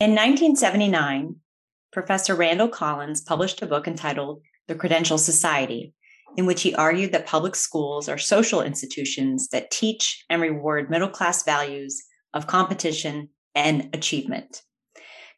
[0.00, 1.36] In 1979,
[1.92, 5.94] Professor Randall Collins published a book entitled The Credential Society,
[6.36, 11.08] in which he argued that public schools are social institutions that teach and reward middle
[11.08, 12.02] class values
[12.34, 14.62] of competition and achievement.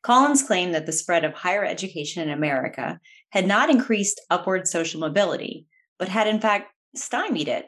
[0.03, 2.99] Collins claimed that the spread of higher education in America
[3.33, 5.67] had not increased upward social mobility,
[5.99, 7.67] but had in fact stymied it.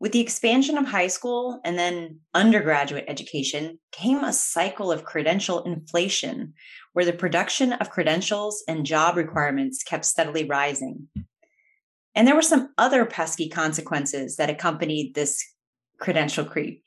[0.00, 5.64] With the expansion of high school and then undergraduate education came a cycle of credential
[5.64, 6.54] inflation,
[6.92, 11.08] where the production of credentials and job requirements kept steadily rising.
[12.14, 15.44] And there were some other pesky consequences that accompanied this
[15.98, 16.84] credential creep,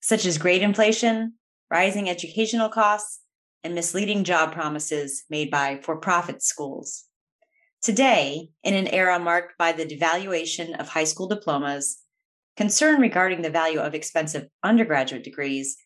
[0.00, 1.34] such as grade inflation,
[1.70, 3.20] rising educational costs,
[3.62, 7.04] and misleading job promises made by for profit schools.
[7.82, 12.03] Today, in an era marked by the devaluation of high school diplomas,
[12.56, 15.76] concern regarding the value of expensive undergraduate degrees,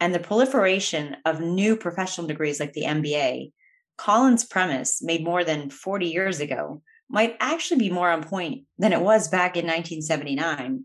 [0.00, 3.52] and the proliferation of new professional degrees like the MBA,
[3.96, 8.92] Collins' premise, made more than 40 years ago, might actually be more on point than
[8.92, 10.84] it was back in 1979.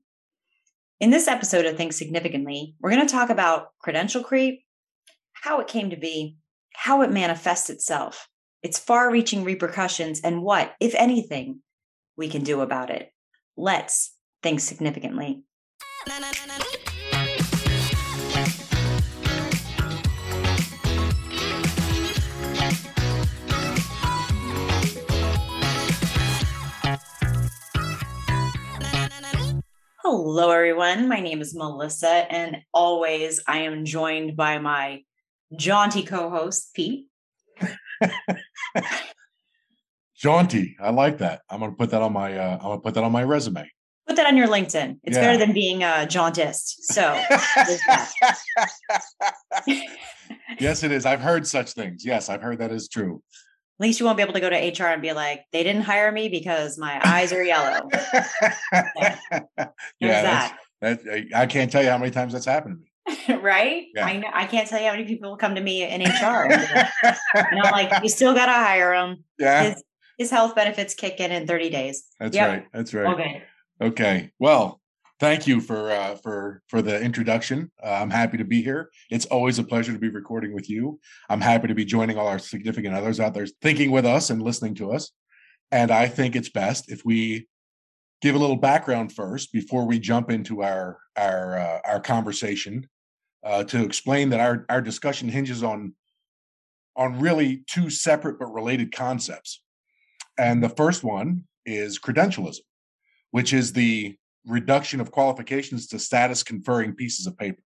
[0.99, 4.63] In this episode of Think Significantly, we're going to talk about credential creep,
[5.33, 6.37] how it came to be,
[6.73, 8.29] how it manifests itself,
[8.61, 11.61] its far reaching repercussions, and what, if anything,
[12.15, 13.11] we can do about it.
[13.57, 15.43] Let's think significantly.
[30.03, 31.07] Hello, everyone.
[31.07, 35.03] My name is Melissa, and always I am joined by my
[35.55, 37.05] jaunty co-host Pete.
[40.15, 41.41] jaunty, I like that.
[41.49, 42.35] I'm gonna put that on my.
[42.35, 43.69] Uh, I'm gonna put that on my resume.
[44.11, 44.99] Put that on your LinkedIn.
[45.05, 45.21] It's yeah.
[45.21, 46.83] better than being a jauntist.
[46.83, 47.13] So.
[50.59, 51.05] yes, it is.
[51.05, 52.03] I've heard such things.
[52.05, 53.23] Yes, I've heard that is true.
[53.79, 55.83] At least you won't be able to go to HR and be like, they didn't
[55.83, 57.87] hire me because my eyes are yellow.
[58.73, 59.17] yeah,
[60.01, 60.57] that.
[60.81, 60.99] that.
[61.33, 63.39] I can't tell you how many times that's happened to me.
[63.41, 63.85] right?
[63.95, 64.07] Yeah.
[64.07, 66.51] I know, I can't tell you how many people come to me in HR.
[66.51, 67.15] and
[67.63, 69.23] I'm like, you still got to hire him.
[69.39, 69.69] Yeah.
[69.69, 69.83] His,
[70.17, 72.03] his, health benefits kick in in 30 days.
[72.19, 72.49] That's yep.
[72.49, 72.65] right.
[72.73, 73.13] That's right.
[73.13, 73.43] Okay.
[73.81, 74.29] Okay.
[74.37, 74.79] Well,
[75.19, 77.71] thank you for uh, for for the introduction.
[77.83, 78.91] Uh, I'm happy to be here.
[79.09, 80.99] It's always a pleasure to be recording with you.
[81.29, 84.41] I'm happy to be joining all our significant others out there thinking with us and
[84.41, 85.11] listening to us.
[85.71, 87.47] And I think it's best if we
[88.21, 92.87] give a little background first before we jump into our our uh, our conversation
[93.43, 95.95] uh, to explain that our our discussion hinges on
[96.95, 99.63] on really two separate but related concepts.
[100.37, 102.59] And the first one is credentialism,
[103.31, 104.15] which is the
[104.45, 107.61] reduction of qualifications to status conferring pieces of paper.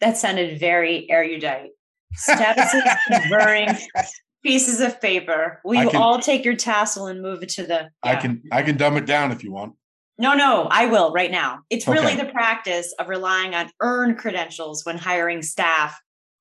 [0.00, 1.70] That sounded very erudite.
[2.14, 2.74] Status
[3.08, 3.68] conferring
[4.44, 5.60] pieces of paper.
[5.64, 7.90] Will you can, all take your tassel and move it to the?
[8.04, 8.10] Yeah.
[8.10, 9.74] I can I can dumb it down if you want.
[10.16, 11.60] No, no, I will right now.
[11.70, 12.24] It's really okay.
[12.24, 16.00] the practice of relying on earned credentials when hiring staff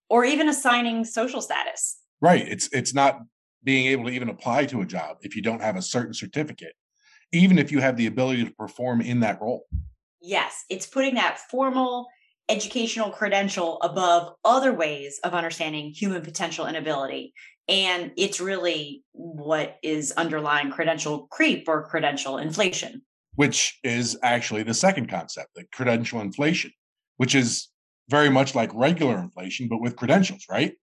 [0.10, 1.98] or even assigning social status.
[2.22, 2.48] Right.
[2.48, 3.22] It's it's not
[3.64, 6.74] being able to even apply to a job if you don't have a certain certificate,
[7.34, 9.66] even if you have the ability to perform in that role.
[10.22, 12.08] Yes, it's putting that formal
[12.48, 17.34] educational credential above other ways of understanding human potential and ability.
[17.68, 23.02] And it's really what is underlying credential creep or credential inflation
[23.36, 26.72] which is actually the second concept, the credential inflation,
[27.18, 27.70] which is
[28.10, 30.74] very much like regular inflation, but with credentials, right?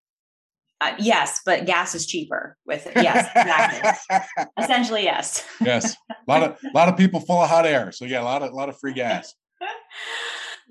[0.80, 2.94] Uh, yes, but gas is cheaper with it.
[2.96, 4.18] Yes, exactly.
[4.58, 5.46] Essentially, yes.
[5.60, 7.92] yes, a lot of a lot of people full of hot air.
[7.92, 9.34] So yeah, a lot of a lot of free gas.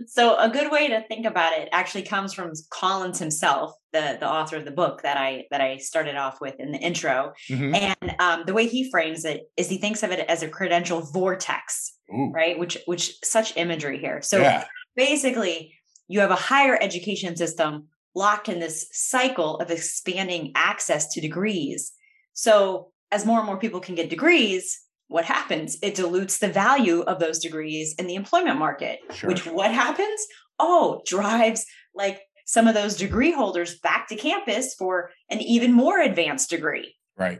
[0.07, 4.27] so a good way to think about it actually comes from Collins himself, the the
[4.27, 7.33] author of the book that I that I started off with in the intro.
[7.47, 7.75] Mm-hmm.
[7.75, 11.01] And um, the way he frames it is he thinks of it as a credential
[11.01, 12.31] vortex, Ooh.
[12.33, 12.57] right?
[12.57, 14.23] Which which such imagery here.
[14.23, 14.65] So yeah.
[14.95, 15.75] basically,
[16.07, 21.91] you have a higher education system locked in this cycle of expanding access to degrees.
[22.33, 25.77] So as more and more people can get degrees, what happens?
[25.81, 29.29] It dilutes the value of those degrees in the employment market, sure.
[29.29, 30.21] which what happens?
[30.59, 31.65] Oh, drives
[31.95, 36.95] like some of those degree holders back to campus for an even more advanced degree.
[37.17, 37.39] Right.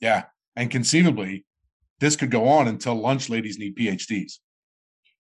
[0.00, 0.24] Yeah.
[0.56, 1.44] And conceivably,
[2.00, 4.34] this could go on until lunch ladies need PhDs.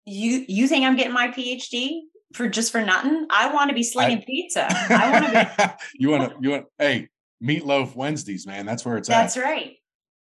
[0.04, 2.02] You you think I'm getting my PhD
[2.34, 3.26] for just for nothing?
[3.30, 4.66] I want to be slinging I, pizza.
[4.70, 7.08] I want to be You want to you want hey,
[7.42, 8.66] meatloaf Wednesdays, man.
[8.66, 9.40] That's where it's That's at.
[9.40, 9.76] That's right.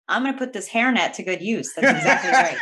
[0.07, 1.71] I'm going to put this hairnet to good use.
[1.75, 2.57] That's exactly right.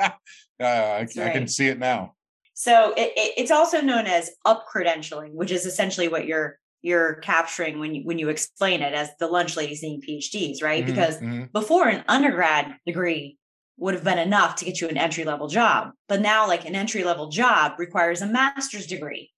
[0.00, 0.12] uh,
[0.60, 2.14] I, I, can see it now.
[2.52, 7.14] So it, it, it's also known as up credentialing, which is essentially what you're you're
[7.16, 10.84] capturing when you when you explain it as the lunch lady seeing PhDs, right?
[10.84, 11.50] Mhm, Because mhm.
[11.52, 13.38] before an undergrad degree
[13.76, 16.74] would have been enough to get you an entry level job, but now like an
[16.74, 19.30] entry level job requires a master's degree.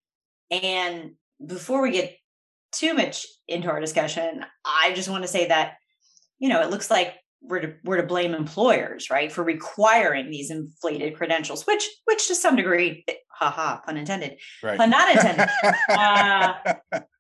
[0.51, 1.13] And
[1.45, 2.17] before we get
[2.73, 5.75] too much into our discussion, I just want to say that
[6.39, 10.51] you know it looks like we're to, we're to blame employers, right, for requiring these
[10.51, 14.79] inflated credentials, which which to some degree, haha, pun intended, right.
[14.79, 15.49] pun not intended.
[15.89, 16.75] Uh,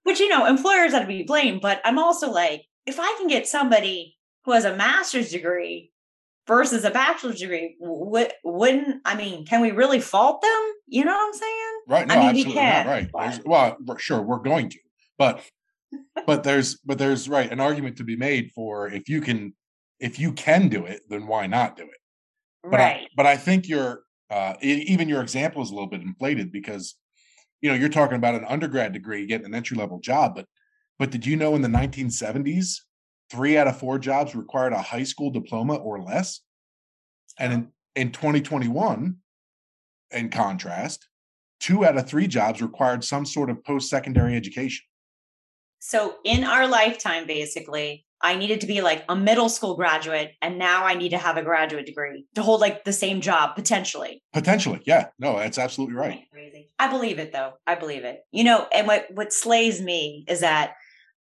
[0.06, 3.26] which you know employers ought to be blamed but i'm also like if i can
[3.26, 5.90] get somebody who has a master's degree
[6.46, 11.12] versus a bachelor's degree w- wouldn't i mean can we really fault them you know
[11.12, 12.06] what i'm saying right.
[12.06, 12.62] No, I mean, we absolutely not.
[12.62, 13.10] can, Right.
[13.12, 14.78] but- well, sure, we're going to,
[15.18, 15.42] but
[16.26, 19.54] but there's but there's right an argument to be made for if you can
[20.00, 22.00] if you can do it, then why not do it?
[22.62, 26.02] But right I, but I think your uh, even your example is a little bit
[26.02, 26.96] inflated because
[27.60, 30.46] you know you're talking about an undergrad degree getting an entry level job, but
[30.98, 32.80] but did you know in the 1970s
[33.30, 36.40] three out of four jobs required a high school diploma or less,
[37.38, 39.16] and in in 2021,
[40.10, 41.08] in contrast,
[41.60, 44.84] two out of three jobs required some sort of post secondary education.
[45.78, 50.58] so in our lifetime basically i needed to be like a middle school graduate and
[50.58, 54.22] now i need to have a graduate degree to hold like the same job potentially
[54.32, 56.20] Potentially, yeah, no, that's absolutely right.
[56.78, 57.52] I believe it though.
[57.66, 58.20] I believe it.
[58.32, 60.74] You know, and what what slays me is that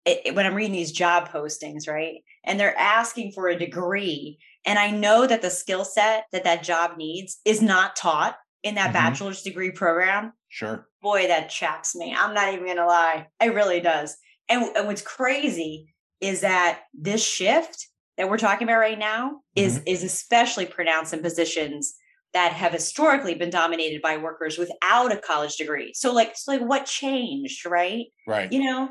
[0.07, 4.80] it, when I'm reading these job postings, right, and they're asking for a degree, and
[4.80, 8.89] I know that the skill set that that job needs is not taught in that
[8.89, 8.94] Mhm.
[8.94, 10.33] bachelor's degree program.
[10.50, 10.88] Sure.
[11.01, 12.15] Boy, that chaps me.
[12.18, 13.27] I'm not even gonna lie.
[13.42, 14.18] It really does.
[14.50, 17.88] And, and what's crazy is that this shift
[18.18, 21.94] that we're talking about right now is is especially pronounced in positions
[22.33, 25.94] that have historically been dominated by workers without a college degree.
[25.94, 28.06] So like so like what changed, right?
[28.25, 28.51] Right.
[28.51, 28.89] You know?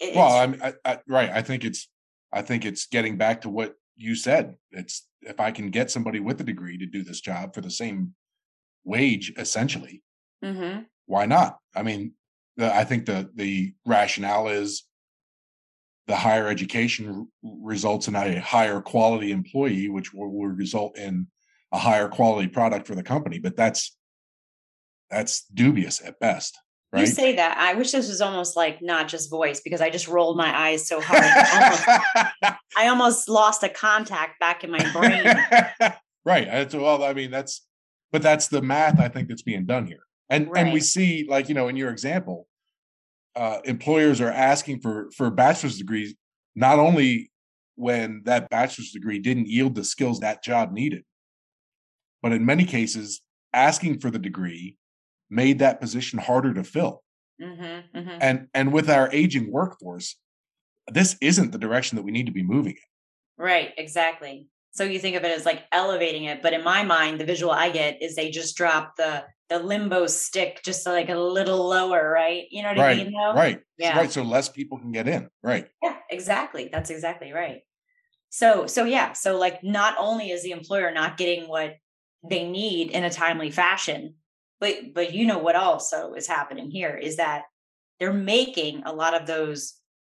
[0.00, 1.30] Well, I'm I, I, right.
[1.30, 1.88] I think it's
[2.32, 4.56] I think it's getting back to what you said.
[4.70, 7.70] It's if I can get somebody with a degree to do this job for the
[7.70, 8.14] same
[8.84, 10.02] wage, essentially,
[10.44, 10.86] Mhm.
[11.06, 11.58] why not?
[11.74, 12.12] I mean,
[12.56, 14.84] the, I think the the rationale is
[16.06, 17.08] the higher education
[17.44, 21.26] r- results in a higher quality employee, which will, will result in
[21.72, 23.38] a higher quality product for the company.
[23.38, 23.96] But that's
[25.10, 26.58] that's dubious at best,
[26.96, 27.58] You say that.
[27.58, 30.88] I wish this was almost like not just voice because I just rolled my eyes
[30.88, 31.22] so hard.
[31.22, 35.92] I almost, I almost lost a contact back in my brain.
[36.24, 36.46] right.
[36.46, 37.66] That's, well, I mean, that's,
[38.10, 40.00] but that's the math I think that's being done here.
[40.30, 42.46] And and we see, like you know, in your example,
[43.34, 46.14] uh, employers are asking for for bachelor's degrees
[46.54, 47.30] not only
[47.76, 51.04] when that bachelor's degree didn't yield the skills that job needed,
[52.22, 53.22] but in many cases,
[53.54, 54.76] asking for the degree
[55.30, 57.02] made that position harder to fill.
[57.40, 58.18] Mhm, mhm.
[58.20, 60.16] And and with our aging workforce,
[60.88, 63.44] this isn't the direction that we need to be moving in.
[63.44, 64.48] Right, exactly.
[64.72, 67.52] So you think of it as like elevating it, but in my mind, the visual
[67.52, 72.10] I get is they just drop the the limbo stick just like a little lower,
[72.10, 72.44] right?
[72.50, 73.12] You know what I mean?
[73.12, 73.32] Though?
[73.32, 73.96] right, Yeah.
[73.96, 74.10] right.
[74.12, 75.30] So less people can get in.
[75.42, 75.68] Right.
[75.82, 76.68] Yeah, exactly.
[76.70, 77.62] That's exactly right.
[78.30, 81.76] So so yeah, so like not only is the employer not getting what
[82.28, 84.16] they need in a timely fashion,
[84.60, 87.42] but but you know what also is happening here is that
[88.00, 89.74] they're making a lot of those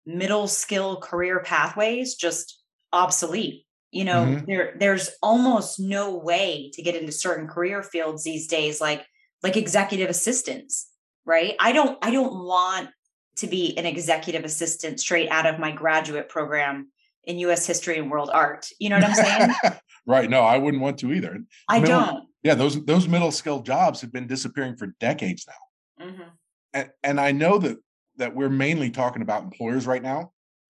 [0.06, 2.60] middle skill career pathways just
[2.92, 3.64] obsolete.
[3.90, 4.46] You know, Mhm.
[4.46, 9.04] there there's almost no way to get into certain career fields these days like
[9.42, 10.88] like executive assistants,
[11.24, 11.54] right?
[11.58, 12.90] I don't I don't want
[13.36, 16.90] to be an executive assistant straight out of my graduate program
[17.24, 18.68] in US history and world art.
[18.78, 19.50] You know what I'm saying?
[20.06, 20.28] right.
[20.30, 21.38] No, I wouldn't want to either.
[21.68, 22.24] I Middle- don't.
[22.42, 26.06] Yeah, those those middle skill jobs have been disappearing for decades now.
[26.06, 26.30] Mhm,
[26.72, 27.76] And and I know that
[28.16, 30.32] that we're mainly talking about employers right now,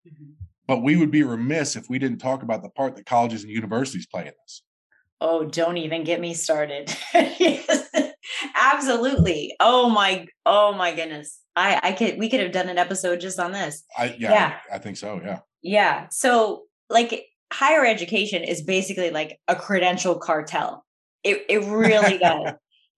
[0.07, 0.35] mhm.
[0.67, 3.51] but we would be remiss if we didn't talk about the part that colleges and
[3.51, 4.63] universities play in this.
[5.19, 6.95] Oh, don't even get me started.
[7.39, 7.87] Yes,
[8.55, 9.55] Absolutely.
[9.59, 11.39] Oh my oh my goodness.
[11.55, 13.83] I I could we could have done an episode just on this.
[13.97, 14.57] I yeah, Yeah.
[14.71, 15.19] I, I think so.
[15.23, 15.39] Yeah.
[15.61, 16.07] Yeah.
[16.09, 20.85] So like higher education is basically like a credential cartel.
[21.23, 22.53] It it really does.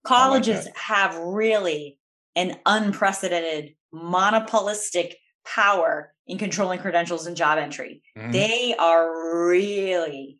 [0.05, 1.99] Colleges have really
[2.35, 8.01] an unprecedented monopolistic power in controlling credentials and job entry.
[8.17, 8.31] Mhm.
[8.31, 10.39] They are really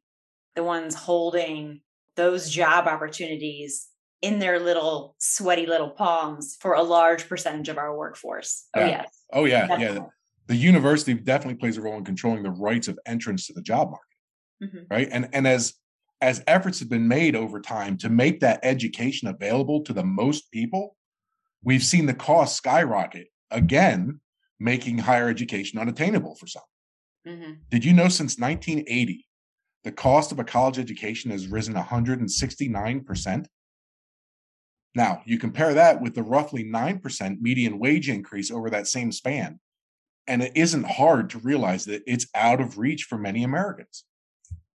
[0.56, 1.82] the ones holding
[2.16, 3.88] those job opportunities
[4.22, 8.66] in their little sweaty little palms for a large percentage of our workforce.
[8.76, 8.88] Oh Yeah.
[8.88, 9.20] yes.
[9.34, 10.00] oh yeah, yeah.
[10.48, 13.90] The university definitely plays a role in controlling the rights of entrance to the job
[13.92, 14.74] market.
[14.76, 14.86] Mhm.
[14.90, 15.74] right and and as
[16.24, 20.50] as efforts have been made over time to make that education available to the most
[20.52, 20.96] people
[21.64, 24.22] we've seen the cost skyrocket again
[24.58, 26.64] making higher education unattainable for some.
[27.28, 27.58] Mhm.
[27.70, 29.28] Did you know since 1980,
[29.84, 33.50] the cost of a college education has risen 169%?
[34.96, 39.60] Now, you compare that with the roughly 9% median wage increase over that same span,
[40.28, 44.06] and it isn't hard to realize that it's out of reach for many Americans.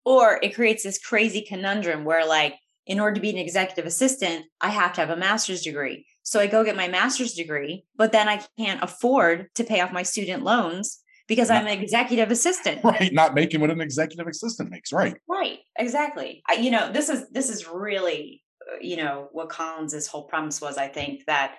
[0.06, 4.46] Or it creates this crazy conundrum where, like, in order to be an executive assistant,
[4.62, 6.06] I have to have a master's degree.
[6.22, 9.92] So I go get my master's degree, but then I can't afford to pay off
[9.92, 12.82] my student loans because I'm an executive assistant.
[12.84, 15.16] Right, not making what an executive assistant makes, right?
[15.28, 16.44] Right, exactly.
[16.48, 20.62] I, you know, this is this is really, uh, you know, what Collins's whole premise
[20.62, 20.78] was.
[20.78, 21.56] I think that,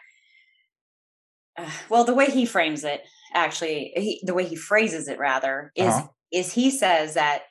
[1.58, 3.02] uh, well, the way he frames it,
[3.34, 6.06] actually, he, the way he phrases it, rather, is Uh-huh.
[6.32, 7.42] is he says that,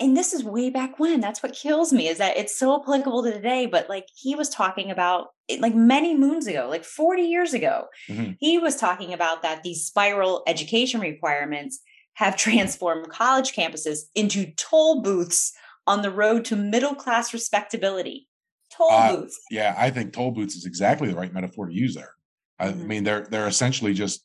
[0.00, 1.20] and this is way back when.
[1.20, 3.66] That's what kills me is that it's so applicable to today.
[3.66, 7.86] But like he was talking about, it, like many moons ago, like forty years ago,
[8.08, 8.36] Mhm.
[8.40, 11.80] he was talking about that these spiral education requirements
[12.14, 15.52] have transformed college campuses into toll booths
[15.86, 18.28] on the road to middle class respectability.
[18.70, 19.38] Toll Uh, booths.
[19.50, 22.14] Yeah, I think toll booths is exactly the right metaphor to use there.
[22.58, 22.86] I Mhm.
[22.86, 24.24] mean, they're they're essentially just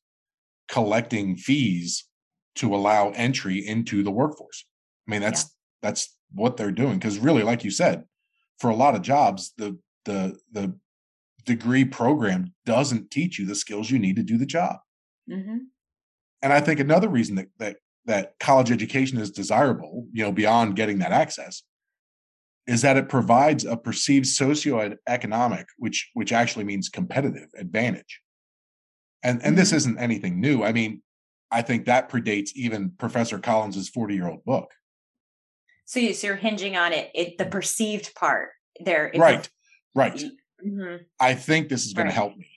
[0.68, 2.06] collecting fees
[2.56, 4.66] to allow entry into the workforce.
[5.08, 6.98] I mean, that's that's what they're doing.
[6.98, 8.06] Because really, like you said,
[8.58, 10.76] for a lot of jobs, the the the
[11.46, 14.78] degree program doesn't teach you the skills you need to do the job.
[15.30, 15.58] hmm
[16.42, 20.76] And I think another reason that that that college education is desirable, you know, beyond
[20.76, 21.64] getting that access,
[22.68, 28.22] is that it provides a perceived socioeconomic, which which actually means competitive advantage.
[29.22, 29.76] And and this Mhm.
[29.78, 30.64] isn't anything new.
[30.64, 31.02] I mean,
[31.52, 34.74] I think that predates even Professor Collins's 40-year-old book.
[35.86, 38.50] So, you, so you're hinging on it, it the perceived part
[38.84, 39.12] there.
[39.16, 39.50] Right.
[39.96, 40.24] Right.
[40.66, 41.06] Mhm.
[41.20, 42.12] I think this is going Right.
[42.12, 42.48] to help me.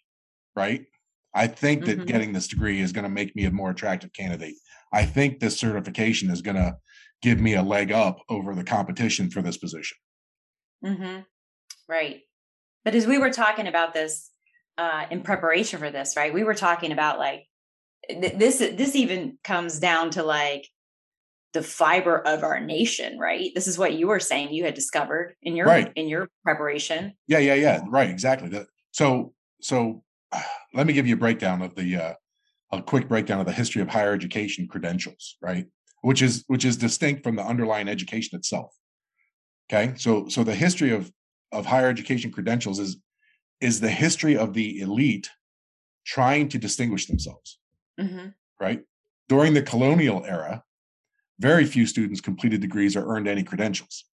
[0.54, 0.86] Right.
[1.34, 2.06] I think that Mhm.
[2.06, 4.54] getting this degree is going to make me a more attractive candidate.
[4.92, 6.76] I think this certification is going to
[7.20, 9.96] give me a leg up over the competition for this position.
[10.84, 11.20] hmm
[11.88, 12.22] Right.
[12.84, 14.30] But as we were talking about this
[14.78, 17.46] uh, in preparation for this, right, we were talking about like
[18.08, 18.58] th- this.
[18.58, 20.68] This even comes down to like
[21.56, 23.50] the fiber of our nation, right?
[23.54, 25.90] This is what you were saying you had discovered in your Right.
[25.96, 27.14] in your preparation.
[27.26, 27.80] Yeah, yeah, yeah.
[27.88, 28.50] Right, exactly.
[28.92, 29.32] So,
[29.62, 30.02] so
[30.74, 32.14] let me give you a breakdown of the uh,
[32.72, 35.64] a quick breakdown of the history of higher education credentials, right?
[36.02, 38.76] Which is which is distinct from the underlying education itself.
[39.70, 41.10] Okay, so so the history of
[41.52, 42.98] of higher education credentials is
[43.62, 45.30] is the history of the elite
[46.04, 47.58] trying to distinguish themselves,
[47.98, 48.28] hmm
[48.60, 48.82] right?
[49.28, 50.62] During the colonial era,
[51.38, 54.04] very few students completed degrees or earned any credentials.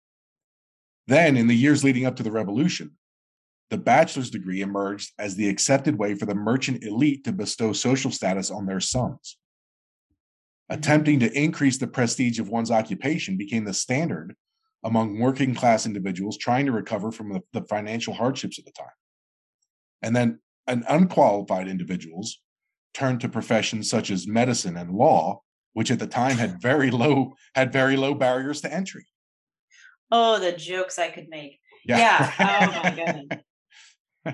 [1.06, 2.92] Then, in the years leading up to the revolution,
[3.70, 8.10] the bachelor's degree emerged as the accepted way for the merchant elite to bestow social
[8.10, 9.38] status on their sons.
[10.68, 10.78] Mm-hmm.
[10.78, 14.36] Attempting to increase the prestige of one's occupation became the standard
[14.84, 18.86] among working class individuals trying to recover from the, the financial hardships of the time.
[20.02, 22.40] And then, an unqualified individuals
[22.94, 27.34] turned to professions such as medicine and law, which at the time had very low
[27.54, 29.06] had very low barriers to entry.
[30.10, 31.60] Oh, the jokes I could make.
[31.84, 32.30] Yeah.
[32.38, 33.40] Oh my goodness.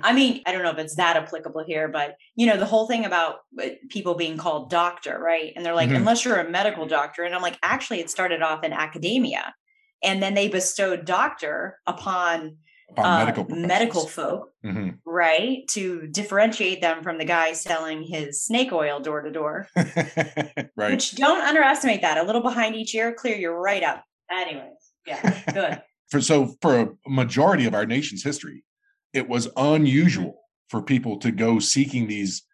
[0.03, 2.87] I mean, I don't know if it's that applicable here, but you know, the whole
[2.87, 5.53] thing about uh, people being called doctor, right?
[5.57, 5.97] And they're like, Mhm.
[5.97, 7.23] unless you're a medical doctor.
[7.23, 9.55] And I'm like, actually, it started off in academia.
[10.03, 12.59] And then they bestowed doctor Upon
[12.97, 14.99] uh, medical medical folk, Mhm.
[15.05, 15.67] right?
[15.69, 19.69] To differentiate them from the guy selling his snake oil door to door.
[19.77, 20.91] right.
[20.91, 22.19] Which don't underestimate that.
[22.19, 24.05] A little behind each ear, clear you right up.
[24.31, 25.83] Anyways, yeah, good.
[26.11, 28.65] for so for a majority of our nation's history,
[29.13, 32.45] it was unusual for people to go seeking these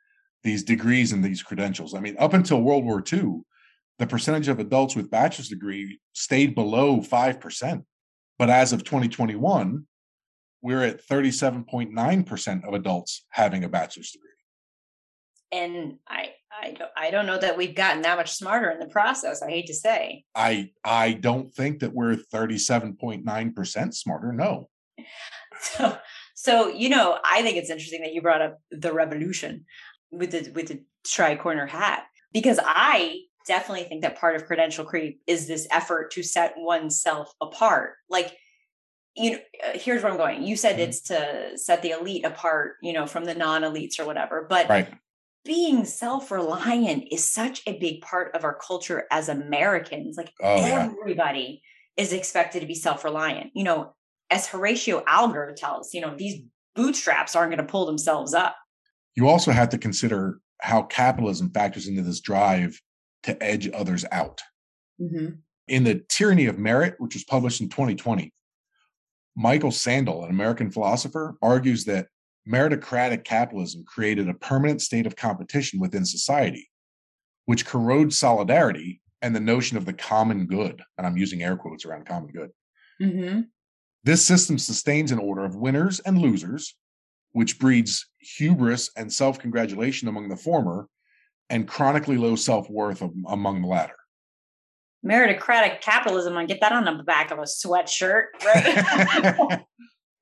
[0.42, 1.94] these degrees and these credentials.
[1.94, 3.40] I mean, up until World War II,
[3.98, 7.84] the percentage of adults with bachelor's degree stayed below five percent.
[8.38, 9.86] But as of 2021,
[10.64, 14.30] we're at 37.9% of adults having a bachelor's degree.
[15.52, 18.88] And I, I don't, I don't know that we've gotten that much smarter in the
[18.88, 19.42] process.
[19.42, 20.24] I hate to say.
[20.34, 24.32] I I don't think that we're 37.9% smarter.
[24.32, 24.70] No.
[25.60, 25.96] So,
[26.34, 29.66] so you know, I think it's interesting that you brought up the revolution
[30.10, 32.02] with the with the tri corner hat
[32.32, 37.32] because I definitely think that part of credential creep is this effort to set oneself
[37.40, 37.94] apart.
[38.10, 38.36] Like,
[39.16, 40.42] you know, uh, here's where I'm going.
[40.42, 40.80] You said Mhm.
[40.80, 44.88] it's to set the elite apart, you know, from the non-elites or whatever, but Right.
[45.44, 50.16] being self-reliant is such a big part of our culture as Americans.
[50.16, 50.90] Like Oh yeah.
[51.00, 51.62] everybody
[51.96, 53.52] is expected to be self-reliant.
[53.54, 53.94] You know,
[54.30, 56.42] as Horatio Alger tells, you know, these
[56.74, 58.56] bootstraps aren't going to pull themselves up.
[59.14, 62.80] You also have to consider how capitalism factors into this drive
[63.22, 64.42] to edge others out.
[65.00, 65.36] Mm-hmm.
[65.68, 68.32] In The Tyranny of Merit, which was published in 2020,
[69.36, 72.08] Michael Sandel, an American philosopher, argues that
[72.48, 76.70] meritocratic capitalism created a permanent state of competition within society,
[77.46, 80.82] which corrodes solidarity and the notion of the common good.
[80.98, 82.50] And I'm using air quotes around common good.
[83.00, 83.40] Mm-hmm.
[84.04, 86.76] This system sustains an order of winners and losers,
[87.32, 90.88] which breeds hubris and self congratulation among the former
[91.50, 93.96] and chronically low self worth among the latter.
[95.04, 98.64] Meritocratic capitalism, I get that on the back of a sweatshirt, right?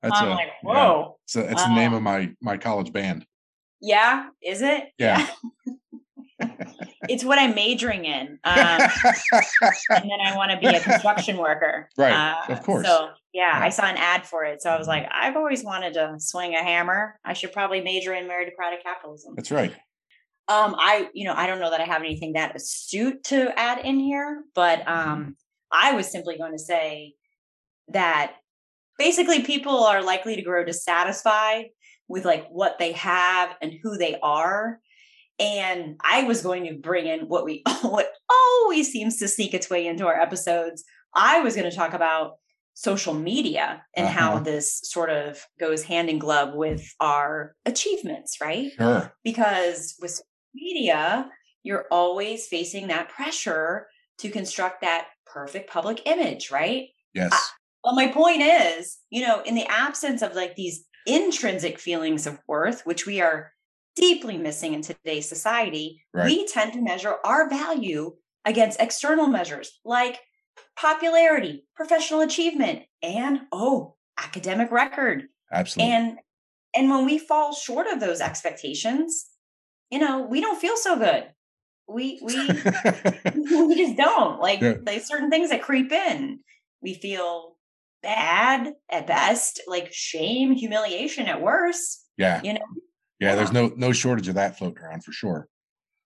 [0.01, 1.17] That's I'm a, like, whoa.
[1.33, 3.25] Yeah, it's, it's the name of um my my college band.
[3.81, 4.89] Yeah, is it?
[4.97, 5.25] Yeah.
[7.09, 11.89] it's what I'm majoring in, um, and then I want to be a construction worker.
[11.97, 12.85] Right, uh, of course.
[12.87, 15.63] So yeah, yeah, I saw an ad for it, so I was like, I've always
[15.63, 17.19] wanted to swing a hammer.
[17.23, 19.33] I should probably major in meritocratic capitalism.
[19.35, 19.73] That's right.
[20.49, 23.85] Um, I you know I don't know that I have anything that astute to add
[23.85, 25.11] in here, but mm-hmm.
[25.11, 25.37] um,
[25.71, 27.13] I was simply going to say
[27.89, 28.33] that
[28.97, 31.65] basically people are likely to grow dissatisfied
[32.07, 34.79] with like what they have and who they are
[35.39, 39.69] and i was going to bring in what we what always seems to sneak its
[39.69, 40.83] way into our episodes
[41.15, 42.33] i was going to talk about
[42.75, 44.19] social media and uh-huh.
[44.19, 49.13] how this sort of goes hand in glove with our achievements right sure.
[49.23, 50.21] because with
[50.53, 51.29] media
[51.63, 58.07] you're always facing that pressure to construct that perfect public image right yes well, my
[58.07, 63.05] point is, you know, in the absence of like these intrinsic feelings of worth, which
[63.05, 63.51] we are
[63.95, 66.25] deeply missing in today's society, right.
[66.25, 70.19] we tend to measure our value against external measures like
[70.77, 75.23] popularity, professional achievement, and oh, academic record.
[75.51, 75.93] Absolutely.
[75.93, 76.17] And
[76.75, 79.25] and when we fall short of those expectations,
[79.93, 81.23] you know, we don't feel so good.
[81.87, 82.35] We we
[83.67, 84.39] we just don't.
[84.39, 84.73] Like yeah.
[84.81, 86.39] there's certain things that creep in.
[86.81, 87.57] We feel
[88.01, 92.07] bad at best, like shame, humiliation at worst.
[92.17, 92.41] Yeah.
[92.43, 92.65] You know?
[93.19, 95.47] Yeah, there's no no shortage of that floating around for sure.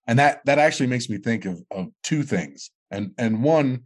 [0.06, 2.70] And that that actually makes me think of of two things.
[2.90, 3.84] And and one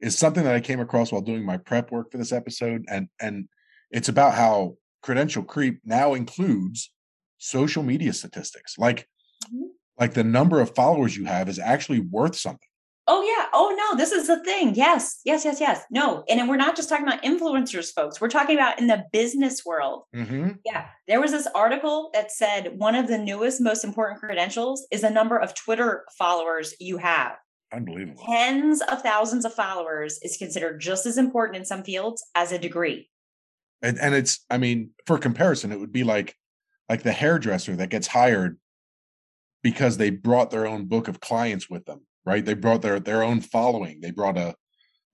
[0.00, 2.84] is something that I came across while doing my prep work for this episode.
[2.88, 3.48] And and
[3.92, 6.92] it's about how credential creep now includes
[7.38, 8.76] social media statistics.
[8.76, 9.06] Like.
[10.00, 12.66] Like the number of followers you have is actually worth something.
[13.06, 13.46] Oh yeah.
[13.52, 14.74] Oh no, this is the thing.
[14.74, 15.82] Yes, yes, yes, yes.
[15.90, 18.20] No, and we're not just talking about influencers, folks.
[18.20, 20.04] We're talking about in the business world.
[20.14, 20.50] Mm-hmm.
[20.64, 25.00] Yeah, there was this article that said one of the newest, most important credentials is
[25.00, 27.32] the number of Twitter followers you have.
[27.72, 28.22] Unbelievable.
[28.26, 32.58] Tens of thousands of followers is considered just as important in some fields as a
[32.58, 33.08] degree.
[33.82, 36.36] And, and it's, I mean, for comparison, it would be like
[36.88, 38.58] like the hairdresser that gets hired
[39.62, 42.44] because they brought their own book of clients with them right?
[42.44, 44.00] They brought their their own following.
[44.00, 44.54] They brought a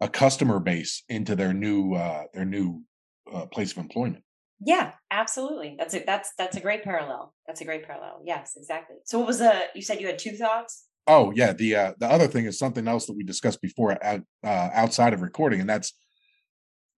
[0.01, 2.83] a customer base into their new uh, their new
[3.33, 4.23] uh, place of employment.
[4.61, 5.77] Yeah, absolutely.
[5.79, 7.35] That's a that's that's a great parallel.
[7.47, 8.21] That's a great parallel.
[8.25, 8.97] Yes, exactly.
[9.05, 10.87] So what was the you said you had two thoughts?
[11.07, 14.23] Oh yeah, the uh, the other thing is something else that we discussed before out,
[14.45, 15.93] uh, outside of recording, and that's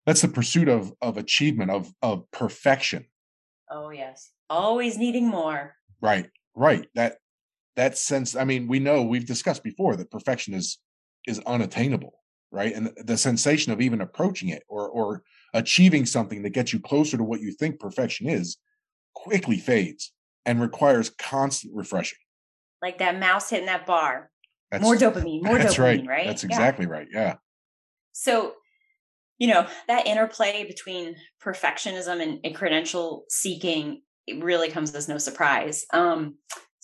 [0.07, 3.07] that's the pursuit of of achievement of of perfection.
[3.71, 5.75] Oh yes, always needing more.
[6.01, 6.87] Right, right.
[6.95, 7.19] That
[7.79, 10.79] that sense i mean we know we've discussed before that perfection is
[11.27, 12.19] is unattainable
[12.51, 12.75] right?
[12.75, 15.23] And the sensation of even approaching it or or
[15.55, 18.59] achieving something that gets you closer to what you think perfection is
[19.15, 20.13] quickly fades
[20.45, 22.19] and requires constant refreshing.
[22.83, 24.31] Like that mouse hitting that bar.
[24.71, 26.27] That's, more dopamine more that's dopamine right, right?
[26.27, 26.93] that's exactly yeah.
[26.93, 27.09] right.
[27.13, 27.35] Yeah.
[28.13, 28.55] So
[29.39, 35.19] you know that interplay between perfectionism and, and credential seeking it really comes as no
[35.19, 35.87] surprise.
[35.93, 36.37] Um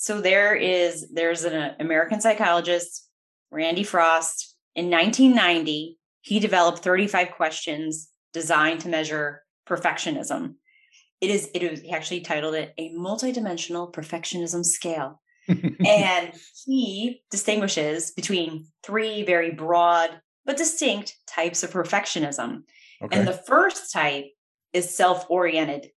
[0.05, 3.09] so there is there's an American psychologist,
[3.51, 4.55] Randy Frost.
[4.75, 10.57] In 1990, he developed 35 questions designed to measure perfectionism.
[11.23, 15.23] It is it is he actually titled it a multidimensional perfectionism scale.
[15.49, 16.35] and
[16.67, 22.65] he distinguishes between three very broad but distinct types of perfectionism.
[23.03, 23.19] Okay.
[23.19, 24.27] And the first type
[24.75, 25.89] is self-oriented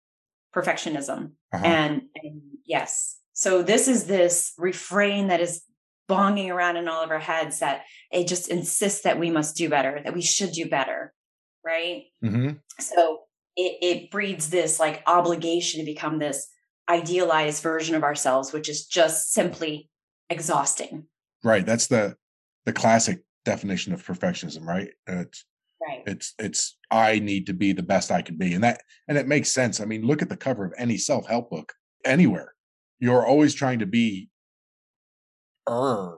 [0.56, 1.32] perfectionism.
[1.52, 1.65] Uh-huh.
[1.65, 5.62] And, and yes, so this is this refrain that is
[6.10, 9.69] bonging around in all of our heads that it just insists that we must do
[9.69, 11.13] better, that we should do better,
[11.63, 12.06] right?
[12.26, 12.54] Mm-hmm.
[12.80, 13.19] So
[13.56, 16.47] it, it breeds this like obligation to become this
[16.89, 19.88] idealized version of ourselves, which is just simply
[20.32, 21.06] exhausting.
[21.43, 21.63] Right.
[21.63, 22.15] That's the
[22.65, 24.89] the classic definition of perfectionism, right?
[25.06, 25.45] It's
[25.88, 26.02] right.
[26.08, 29.28] It's it's I need to be the best I can be, and that and it
[29.28, 29.80] makes sense.
[29.80, 31.71] I mean, look at the cover of any self help book
[32.04, 32.56] anywhere
[32.99, 34.29] you're always trying to be
[35.69, 36.17] er,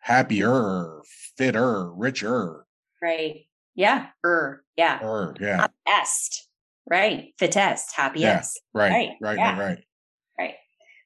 [0.00, 1.02] happier,
[1.36, 2.66] fitter, richer.
[3.02, 3.46] Right.
[3.74, 4.08] Yeah.
[4.24, 4.62] Er.
[4.76, 4.98] Yeah.
[5.02, 5.66] Er, yeah.
[5.88, 6.48] Est.
[6.88, 7.32] Right.
[7.38, 7.94] Fittest.
[7.94, 8.60] Happiest.
[8.74, 8.80] Yeah.
[8.80, 8.90] Right.
[8.90, 9.10] Right.
[9.20, 9.38] Right.
[9.38, 9.50] Yeah.
[9.50, 9.58] Right.
[9.58, 9.84] Right.
[10.38, 10.54] Right.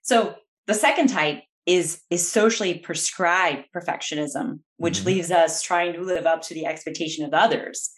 [0.02, 0.34] So
[0.66, 5.06] the second type is is socially prescribed perfectionism, which mm-hmm.
[5.06, 7.90] leaves us trying to live up to the expectation of others.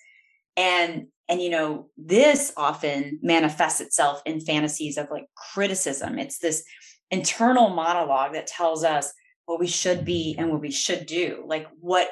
[0.57, 6.18] And and you know, this often manifests itself in fantasies of like criticism.
[6.18, 6.62] It's this
[7.11, 9.12] internal monologue that tells us
[9.47, 12.11] what we should be and what we should do, like what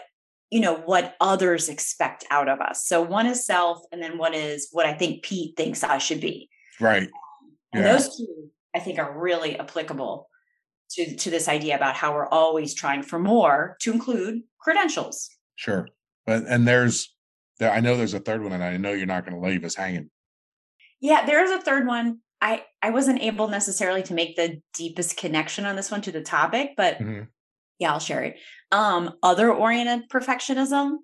[0.51, 2.87] you know what others expect out of us.
[2.87, 6.21] So one is self, and then one is what I think Pete thinks I should
[6.21, 6.49] be.
[6.81, 7.09] Right.
[7.73, 7.93] And yeah.
[7.93, 10.29] those two, I think, are really applicable
[10.91, 15.29] to to this idea about how we're always trying for more, to include credentials.
[15.57, 15.89] Sure,
[16.27, 17.15] but and there's
[17.59, 17.73] there.
[17.73, 19.75] I know there's a third one, and I know you're not going to leave us
[19.75, 20.11] hanging.
[21.01, 22.21] Yeah, there is a third one.
[22.45, 26.21] I I wasn't able necessarily to make the deepest connection on this one to the
[26.21, 27.23] topic, but mm-hmm.
[27.79, 28.37] yeah, I'll share it.
[28.71, 30.99] Um, other oriented perfectionism,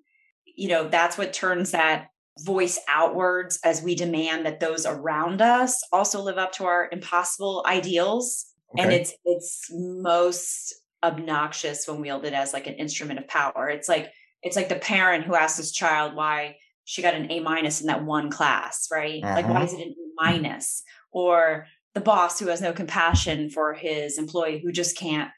[0.45, 2.07] you know, that's what turns that
[2.41, 7.65] voice outwards as we demand that those around us also live up to our impossible
[7.67, 8.45] ideals.
[8.73, 8.83] Okay.
[8.83, 13.67] And it's it's most obnoxious when wielded as like an instrument of power.
[13.67, 14.11] It's like
[14.43, 17.87] it's like the parent who asks his child why she got an A minus in
[17.87, 19.23] that one class, right?
[19.23, 19.35] Uh-huh.
[19.35, 19.65] Like why uh-huh.
[19.65, 20.83] is it an A minus?
[21.11, 25.29] Or the boss who has no compassion for his employee who just can't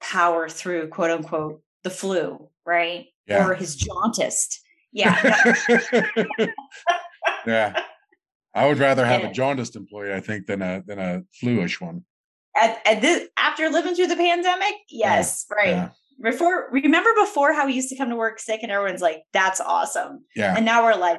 [0.00, 3.06] power through quote unquote the flu, right?
[3.26, 3.46] Yeah.
[3.46, 4.60] Or his jaundiced.
[4.92, 5.54] Yeah.
[7.46, 7.82] yeah.
[8.54, 9.28] I would rather have yeah.
[9.28, 12.04] a jaundiced employee, I think, than a than a fluish one.
[12.56, 15.56] At, at this, after living through the pandemic, yes, yeah.
[15.56, 15.68] right.
[15.68, 15.88] Yeah.
[16.20, 19.60] Before, remember before how we used to come to work sick, and everyone's like, "That's
[19.60, 20.56] awesome," yeah.
[20.56, 21.18] And now we're like,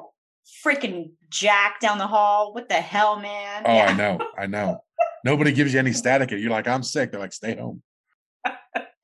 [0.65, 2.53] freaking Jack down the hall.
[2.53, 3.63] What the hell, man?
[3.65, 3.85] Oh, yeah.
[3.85, 4.19] I know.
[4.38, 4.83] I know.
[5.23, 6.31] Nobody gives you any static.
[6.31, 7.12] You're like, I'm sick.
[7.12, 7.81] They're like, stay home.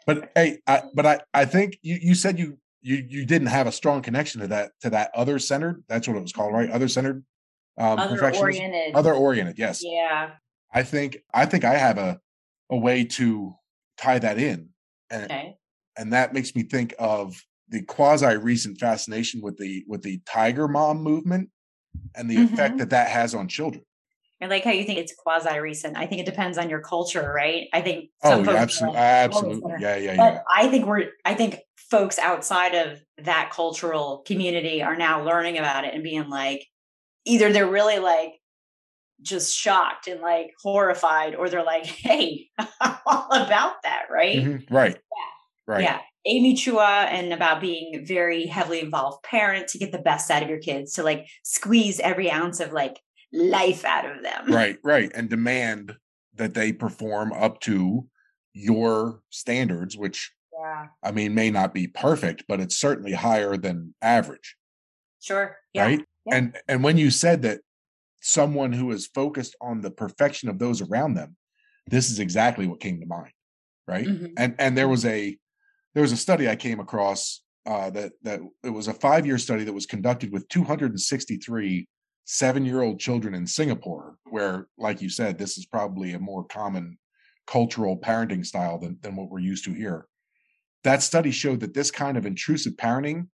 [0.08, 3.68] but hey, I, but I, I think you, you said you, you, you didn't have
[3.68, 5.84] a strong connection to that, to that other centered.
[5.88, 6.70] That's what it was called, right?
[6.70, 7.24] Other centered,
[7.78, 9.58] um, other oriented, other oriented.
[9.58, 9.82] Yes.
[9.84, 10.32] Yeah.
[10.74, 12.20] I think, I think I have a,
[12.70, 13.56] a way to
[13.98, 14.70] tie that in.
[15.10, 15.58] And, okay.
[15.98, 20.68] and that makes me think of the quasi recent fascination with the with the tiger
[20.68, 21.50] mom movement
[22.16, 22.54] and the mm-hmm.
[22.54, 23.84] effect that that has on children.
[24.42, 25.98] I like how you think it's quasi recent.
[25.98, 27.68] I think it depends on your culture, right?
[27.74, 30.40] I think oh, yeah, absolutely, absolutely, yeah, yeah, yeah.
[30.54, 35.86] I think we're, I think folks outside of that cultural community are now learning about
[35.86, 36.68] it and being like,
[37.26, 38.34] either they're really like
[39.22, 44.38] just shocked and like horrified, or they're like, hey, I'm all about that, right?
[44.38, 44.74] Mm-hmm.
[44.74, 44.96] Right.
[44.96, 45.74] Yeah.
[45.74, 45.82] Right.
[45.84, 46.00] Yeah.
[46.26, 50.50] Amy Chua and about being very heavily involved parent to get the best out of
[50.50, 53.00] your kids, to like squeeze every ounce of like
[53.32, 54.52] life out of them.
[54.52, 55.12] Right, right.
[55.14, 55.96] And demand
[56.36, 58.08] that they perform up to
[58.54, 60.88] your standards, which yeah.
[61.04, 64.56] I mean may not be perfect, but it's certainly higher than average.
[65.20, 65.58] Sure.
[65.74, 65.86] Yeah.
[65.86, 66.06] Right.
[66.26, 66.36] Yeah.
[66.36, 67.62] And and when you said that
[68.22, 71.36] someone who is focused on the perfection of those around them,
[71.88, 73.32] this is exactly what came to mind.
[73.88, 74.08] Right.
[74.08, 74.34] Mm-hmm.
[74.38, 75.38] And and there was a
[75.96, 79.40] there was a study I came across uh, that that it was a five year
[79.40, 81.88] study that was conducted with 263
[82.26, 86.44] seven year old children in Singapore, where, like you said, this is probably a more
[86.44, 86.98] common
[87.48, 90.08] cultural parenting style than, than what we're used to here.
[90.84, 93.28] That study showed that this kind of intrusive parenting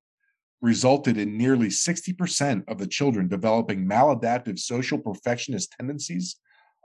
[0.61, 6.35] resulted in nearly 60% of the children developing maladaptive social perfectionist tendencies,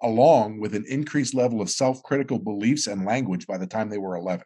[0.02, 3.98] along with an increased level of self critical beliefs and language by the time they
[3.98, 4.44] were 11.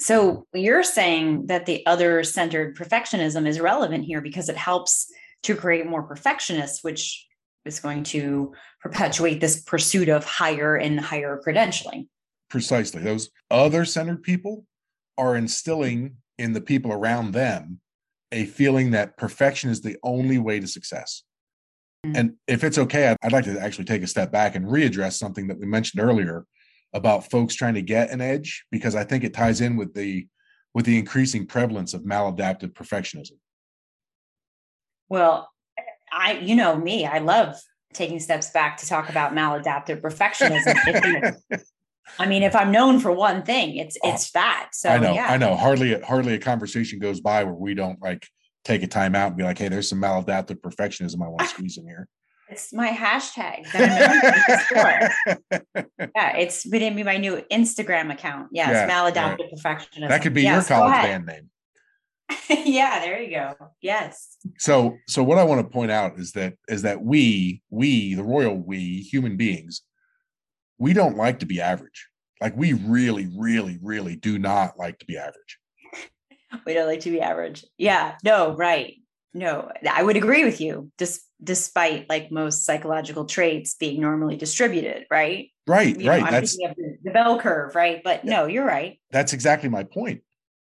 [0.00, 5.10] So you're saying that the other centered perfectionism is relevant here because it helps
[5.44, 7.26] to create more perfectionists, which
[7.64, 12.06] is going to perpetuate this pursuit of higher and higher credentialing.
[12.48, 13.02] Precisely.
[13.02, 14.64] Those other centered people
[15.16, 17.80] are instilling in the people around them
[18.30, 21.22] a feeling that perfection is the only way to success.
[22.06, 22.16] Mm-hmm.
[22.16, 25.48] And if it's okay, I'd like to actually take a step back and readdress something
[25.48, 26.44] that we mentioned earlier
[26.92, 30.26] about folks trying to get an edge because I think it ties in with the
[30.74, 33.32] with the increasing prevalence of maladaptive perfectionism.
[35.08, 35.50] Well,
[36.12, 37.56] I you know me, I love
[37.92, 41.36] taking steps back to talk about maladaptive perfectionism.
[42.18, 44.70] I mean, if I'm known for one thing, it's oh, it's that.
[44.72, 45.26] So I know, yeah.
[45.26, 45.56] I know.
[45.56, 48.26] Hardly hardly a conversation goes by where we don't like
[48.64, 51.46] take a time out and be like, hey, there's some maladaptive perfectionism I want to
[51.54, 52.08] squeeze in here.
[52.50, 53.66] It's my hashtag.
[56.14, 58.48] yeah, it's going to be my new Instagram account.
[58.52, 59.52] Yes, yeah, maladaptive right.
[59.54, 60.08] perfectionism.
[60.08, 61.50] That could be yes, your college band name.
[62.66, 63.54] yeah, there you go.
[63.80, 64.36] Yes.
[64.58, 68.24] So, so what I want to point out is that is that we, we, the
[68.24, 69.82] royal we, human beings,
[70.78, 72.08] we don't like to be average.
[72.40, 75.58] Like we really, really, really do not like to be average.
[76.64, 77.62] We don't like to be average.
[77.76, 78.14] Yeah.
[78.24, 78.94] No, right.
[79.34, 80.90] No, I would agree with you.
[80.98, 85.50] Dis- despite like most psychological traits being normally distributed, right?
[85.66, 86.20] Right, You right.
[86.20, 88.02] Know, I'm That's thinking of the, the bell curve, right?
[88.02, 88.98] But no, you're right.
[89.10, 90.22] that's exactly my point.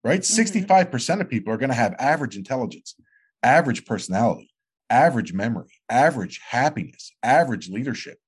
[0.03, 0.21] Right?
[0.21, 0.25] Mhm.
[0.25, 2.97] 65% of people are going to have average intelligence,
[3.43, 4.51] average personality,
[4.89, 8.19] average memory, average happiness, average leadership,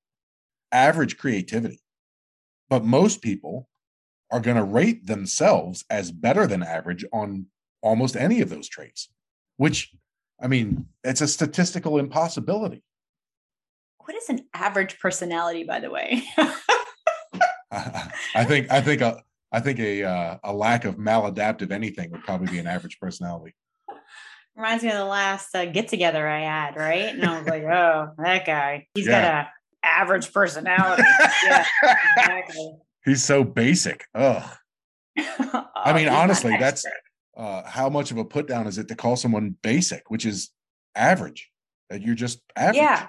[0.70, 1.80] average creativity.
[2.68, 3.68] But most people
[4.30, 7.46] are going to rate themselves as better than average on
[7.82, 9.08] almost any of those traits,
[9.56, 9.94] which
[10.42, 12.82] I mean, it's a statistical impossibility.
[14.04, 16.24] What is an average personality, by the way?
[17.70, 22.24] I think I think a I think a uh, a lack of maladaptive anything would
[22.24, 23.54] probably be an average personality.
[24.56, 27.14] Reminds me of the last uh, get together I had, right?
[27.14, 29.48] And I was like, oh, that guy, he's got a
[29.82, 31.02] average personality.
[31.44, 31.64] yeah,
[32.18, 32.72] exactly.
[33.04, 34.04] He's so basic.
[34.14, 34.42] Ugh.
[35.18, 36.84] Oh, I mean, honestly, that's.
[37.36, 40.50] Uh, how much of a put down is it to call someone basic, which is
[40.94, 41.50] average?
[41.90, 42.76] That you're just average.
[42.76, 43.08] Yeah.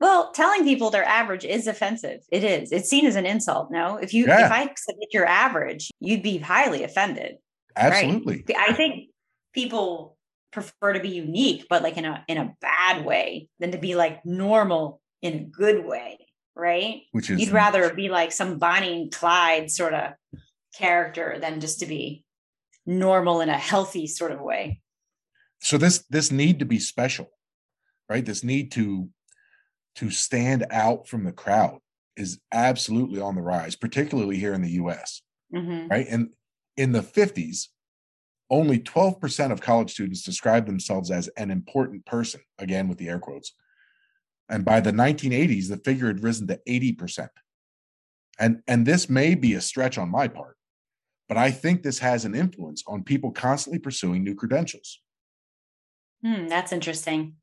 [0.00, 2.20] Well, telling people they're average is offensive.
[2.30, 2.72] It is.
[2.72, 3.70] It's seen as an insult.
[3.70, 4.46] No, if you Yeah.
[4.46, 7.36] if I said that you're average, you'd be highly offended.
[7.76, 8.44] absolutely.
[8.56, 9.08] I think
[9.52, 10.16] people
[10.52, 13.94] prefer to be unique, but like in a in a bad way, than to be
[13.94, 16.18] like normal in a good way,
[16.54, 17.02] right?
[17.12, 20.12] Which is You'd rather be like some Bonnie and Clyde sort of
[20.76, 22.23] character than just to be
[22.86, 24.80] normal in a healthy sort of way.
[25.60, 27.30] so this this need to be special,
[28.08, 28.24] right?
[28.24, 29.08] This need to
[29.96, 31.78] to stand out from the crowd
[32.16, 35.22] is absolutely on the rise, particularly here in the U.S.
[35.52, 35.88] Mhm.
[35.90, 36.06] right?
[36.08, 36.30] And
[36.76, 37.68] in the 50s,
[38.50, 43.18] only 12% of college students described themselves as an important person, again with the air
[43.18, 43.52] quotes.
[44.48, 47.28] And by the 1980s, the figure had risen to 80%.
[48.38, 50.53] And, and this may be a stretch on my part,
[51.28, 55.00] but I think this has an influence on people constantly pursuing new credentials.
[56.22, 57.36] Hmm, that's interesting.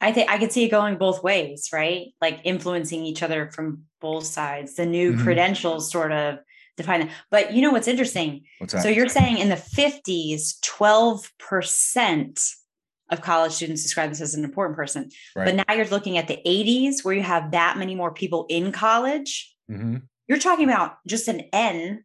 [0.00, 2.08] I think I could see it going both ways, right?
[2.20, 4.74] Like influencing each other from both sides.
[4.74, 5.22] The new Mhm.
[5.22, 6.38] credentials sort of
[6.76, 7.10] define it.
[7.30, 8.44] But you know what's interesting?
[8.58, 8.82] What's that?
[8.82, 12.42] So you're saying in the 50s, 12%
[13.08, 15.08] of college students describe this as an important person.
[15.34, 15.44] right.
[15.56, 18.72] But now you're looking at the 80s where you have that many more people in
[18.72, 19.54] college.
[19.70, 20.02] Mhm.
[20.28, 22.04] You're talking about just an N,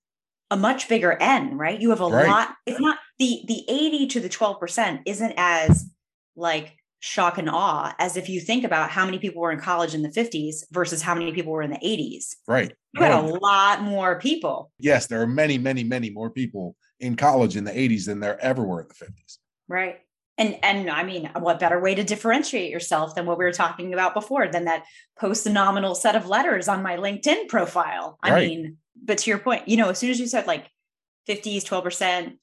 [0.52, 1.82] a much bigger N, right?
[1.82, 2.28] You have a Right.
[2.28, 2.56] lot.
[2.68, 5.90] It's not the the 80 to the 12% isn't as
[6.36, 9.96] like shock and awe as if you think about how many people were in college
[9.96, 12.36] in the 50s versus how many people were in the 80s.
[12.48, 12.76] Right.
[12.94, 17.16] You had a lot more people, yes, there are many, many, many more people in
[17.16, 19.38] college in the 80s than there ever were in the 50s.
[19.68, 20.00] right?
[20.38, 23.94] And and I mean, what better way to differentiate yourself than what we were talking
[23.94, 24.86] about before than that
[25.20, 28.18] post nominal set of letters on my LinkedIn profile?
[28.24, 28.48] I Right.
[28.48, 30.68] mean, but to your point, you know, as soon as you said like
[31.28, 32.38] 50s, 12%,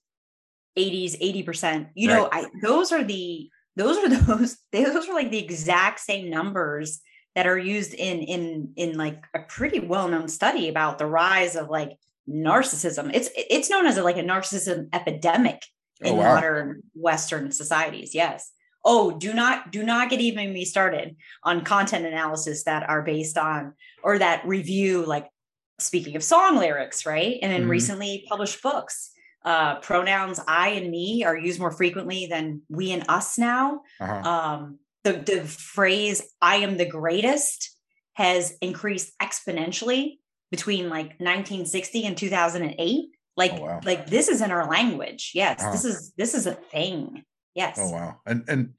[0.76, 5.42] 80s, 80%, you know, I those are the those are those those are like the
[5.42, 7.00] exact same numbers
[7.34, 11.68] that are used in in in like a pretty well-known study about the rise of
[11.68, 11.92] like
[12.28, 13.10] narcissism.
[13.14, 15.62] It's it's known as a, like a narcissism epidemic
[16.04, 16.34] oh, in Oh, wow.
[16.34, 18.52] modern western societies yes
[18.84, 23.36] oh do not do not get even me started on content analysis that are based
[23.36, 25.28] on or that review like
[25.78, 27.70] speaking of song lyrics right and in Mhm.
[27.70, 29.10] recently published books
[29.44, 34.28] uh pronouns i and me are used more frequently than we and us now Uh-huh.
[34.28, 37.76] um the the phrase i am the greatest
[38.14, 40.18] has increased exponentially
[40.50, 43.80] between like 1960 and 2008 like Oh, wow.
[43.84, 45.70] like this is in our language yes Wow.
[45.72, 47.22] this is this is a thing
[47.54, 48.20] yes Oh wow.
[48.26, 48.74] And and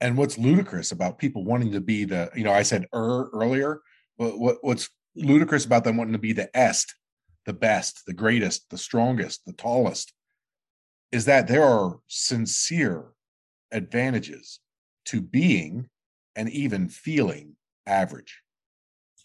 [0.00, 3.82] and what's ludicrous about people wanting to be the, you know, I said er earlier,
[4.16, 6.94] what, what what's ludicrous about them wanting to be the est,
[7.46, 10.12] the best, the greatest, the strongest, the tallest,
[11.12, 13.06] is that there are sincere
[13.72, 14.60] advantages
[15.06, 15.88] to being
[16.36, 18.40] and even feeling average.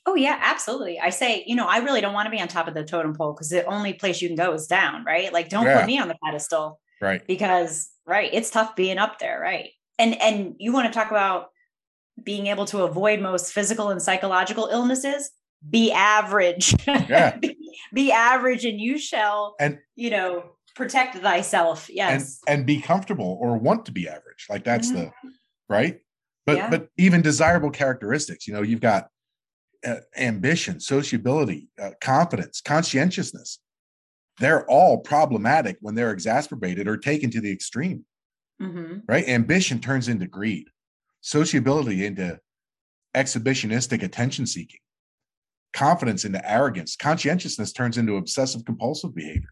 [0.07, 2.67] oh yeah absolutely i say you know i really don't want to be on top
[2.67, 5.49] of the totem pole because the only place you can go is down right like
[5.49, 5.77] don't Yeah.
[5.79, 7.25] put me on the pedestal Right.
[7.27, 9.69] because right it's tough being up there right
[9.99, 11.47] and and you want to talk about
[12.23, 15.31] being able to avoid most physical and psychological illnesses
[15.69, 16.75] be average.
[16.87, 17.37] Yeah.
[17.41, 17.57] be,
[17.93, 21.89] be average and you shall And- you know protect thyself.
[21.89, 22.39] Yes.
[22.47, 24.45] And be comfortable or want to be average.
[24.49, 25.11] Like that's the
[25.69, 25.99] right?
[26.45, 26.69] But Yeah.
[26.69, 29.07] but even desirable characteristics you know you've got
[29.85, 33.59] uh, ambition sociability uh, confidence conscientiousness.
[34.39, 38.05] They're all problematic when they're exacerbated or taken to the extreme.
[38.59, 39.27] Hmm right?
[39.27, 40.67] Ambition turns into greed.
[41.21, 42.39] Sociability into
[43.15, 44.79] exhibitionistic attention seeking
[45.75, 46.95] confidence into arrogance.
[46.95, 49.49] Conscientiousness turns into obsessive compulsive behavior.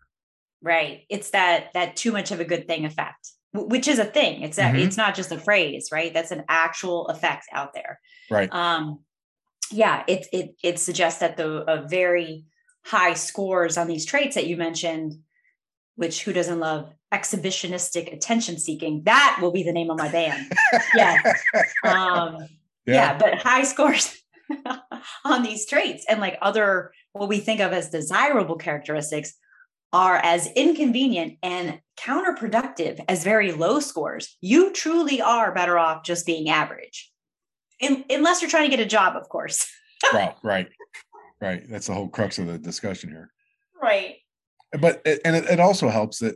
[0.62, 1.02] Right.
[1.10, 4.42] It's that that too much of a good thing effect, which is a thing.
[4.42, 4.78] It's a, mm-hmm.
[4.78, 6.14] it's not just a phrase, right?
[6.14, 8.00] That's an actual effect out there.
[8.32, 8.52] Right.
[8.52, 9.02] Um,
[9.70, 10.04] yeah.
[10.08, 12.46] It it it suggests that the a very
[12.86, 15.16] high scores on these traits that you mentioned,
[15.96, 19.04] which who doesn't love exhibitionistic attention seeking?
[19.04, 20.52] That will be the name of my band.
[20.96, 21.22] yeah.
[21.84, 22.48] Um,
[22.86, 22.94] yeah.
[22.96, 24.23] yeah, but high scores
[25.26, 29.34] on these traits and like other what we think of as desirable characteristics
[29.94, 34.36] are as inconvenient and counterproductive as very low scores.
[34.42, 37.12] You truly are better off just being average.
[37.80, 39.70] In, unless you're trying to get a job, of course.
[40.14, 40.68] right, right,
[41.40, 41.64] right.
[41.70, 43.32] That's the whole crux of the discussion here.
[43.82, 44.16] Right.
[44.80, 46.36] But and it, it also helps that,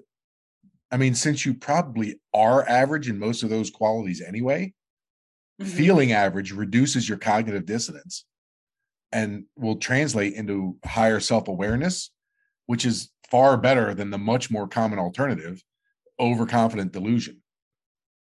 [0.91, 4.73] I mean, since you probably are average in most of those qualities anyway,
[5.61, 5.69] mm-hmm.
[5.69, 8.25] feeling average reduces your cognitive dissonance
[9.11, 12.11] and will translate into higher self-awareness
[12.65, 15.63] which is far better than the much more common alternative
[16.19, 17.41] overconfident delusion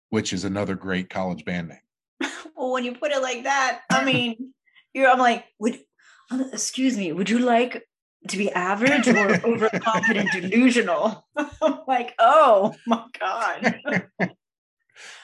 [0.09, 1.77] which is another great college band name.
[2.55, 4.53] Well when you put it like that i mean
[4.93, 5.79] you're i'm like would
[6.29, 7.83] uh, excuse me would you like
[8.27, 11.25] to be average or overconfident delusional?
[11.37, 13.81] I'm like oh my god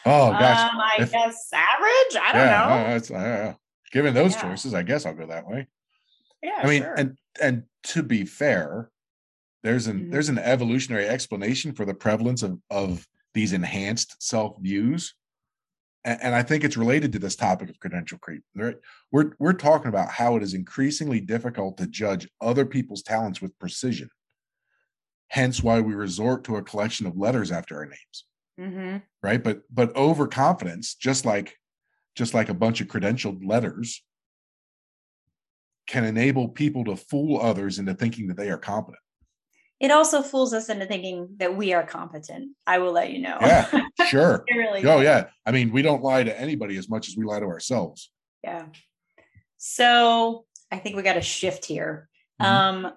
[0.06, 0.72] Oh gosh.
[0.72, 2.24] Um, I if, guess average.
[2.24, 3.16] I don't yeah, know.
[3.16, 3.54] Uh,
[3.92, 4.42] given those yeah.
[4.42, 5.68] choices, I guess I'll go that way.
[6.44, 6.60] Yeah.
[6.62, 6.94] I mean, sure.
[6.94, 8.92] and and to be fair,
[9.64, 10.12] there's an mm-hmm.
[10.12, 15.16] there's an evolutionary explanation for the prevalence of of these enhanced self views,
[16.04, 18.44] and, and, I think it's related to this topic of credential creep.
[19.12, 23.58] We're we're talking about how it is increasingly difficult to judge other people's talents with
[23.58, 24.10] precision.
[25.30, 28.26] Hence, why we resort to a collection of letters after our names
[28.60, 28.98] mm-hmm.
[29.24, 29.44] right?
[29.44, 31.58] But but overconfidence just like
[32.16, 34.04] just like a bunch of credentialed letters
[35.88, 39.00] can enable people to fool others into thinking that they are competent.
[39.80, 43.38] It also fools us into thinking that we are competent i will let you know.
[43.42, 44.46] Yeah sure.
[44.50, 45.28] Really oh yeah.
[45.46, 48.12] I mean we don't lie to anybody as much as we lie to ourselves.
[48.44, 48.66] Yeah.
[49.58, 52.10] So i think we got a shift here.
[52.42, 52.86] Mm-hmm.
[52.86, 52.94] um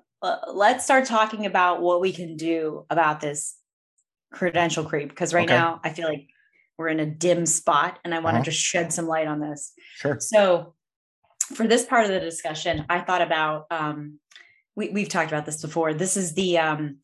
[0.53, 3.58] let's start talking about what we can do about this
[4.31, 5.57] credential creep because right okay.
[5.57, 6.29] now I feel like
[6.77, 8.45] we're in a dim spot and I want to uh-huh.
[8.45, 9.73] just shed some light on this.
[9.97, 10.19] Sure.
[10.21, 10.75] So
[11.55, 14.19] for this part of the discussion, I thought about um,
[14.77, 15.95] we, we've talked about this before.
[15.95, 16.99] This is the um,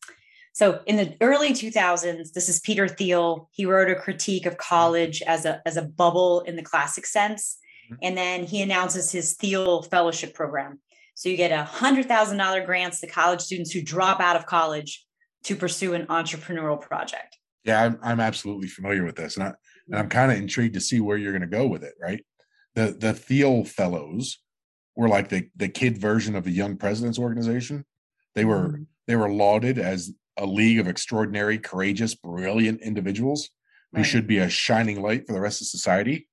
[0.53, 3.49] so in the early 2000s, this is Peter Thiel.
[3.51, 7.57] He wrote a critique of college as a as a bubble in the classic sense,
[7.85, 7.95] mm-hmm.
[8.01, 10.79] and then he announces his Thiel Fellowship Program.
[11.15, 14.45] So you get a hundred thousand dollar grants to college students who drop out of
[14.45, 15.04] college
[15.45, 17.37] to pursue an entrepreneurial project.
[17.63, 19.53] Yeah, I'm, I'm absolutely familiar with this, and, I,
[19.87, 21.93] and I'm kind of intrigued to see where you're going to go with it.
[21.99, 22.23] Right,
[22.75, 24.39] the the Thiel Fellows
[24.95, 27.85] were like the the kid version of the Young Presidents Organization.
[28.35, 28.83] They were mm-hmm.
[29.07, 33.49] they were lauded as a league of extraordinary, courageous, brilliant individuals
[33.93, 34.05] who right.
[34.05, 36.27] should be a shining light for the rest of society.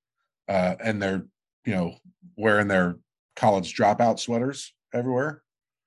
[0.48, 1.26] Uh, and they're
[1.64, 1.94] you know
[2.36, 2.96] wearing their
[3.36, 5.42] college dropout sweaters everywhere.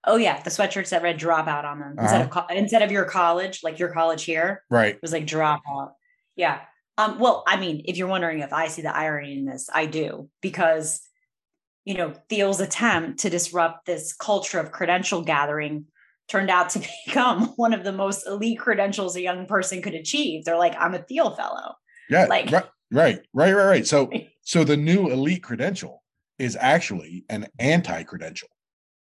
[0.05, 2.41] Oh yeah, the sweatshirts that read dropout on them instead uh-huh.
[2.41, 4.63] of co- instead of your college, like your college here.
[4.69, 4.95] Right.
[4.95, 5.91] It was like dropout.
[6.35, 6.61] Yeah.
[6.97, 9.85] Um, well, I mean, if you're wondering if I see the irony in this, I
[9.85, 11.01] do because
[11.83, 15.85] you know Thiel's attempt to disrupt this culture of credential gathering
[16.27, 20.45] turned out to become one of the most elite credentials a young person could achieve.
[20.45, 21.75] They're like, I'm a Thiel fellow.
[22.09, 22.25] Yeah.
[22.25, 23.87] Like right, right, right, right, right.
[23.87, 26.03] So so the new elite credential
[26.37, 28.49] is actually an anti-credential.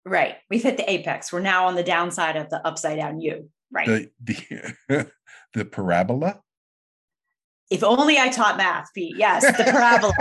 [0.06, 0.36] Right.
[0.50, 1.34] We've hit the apex.
[1.34, 3.50] We're now on the downside of the upside down U.
[3.72, 4.10] Right.
[4.24, 5.12] The the,
[5.54, 6.42] the parabola.
[7.72, 9.18] If only I taught math, Pete.
[9.18, 10.14] Yes, the parabola.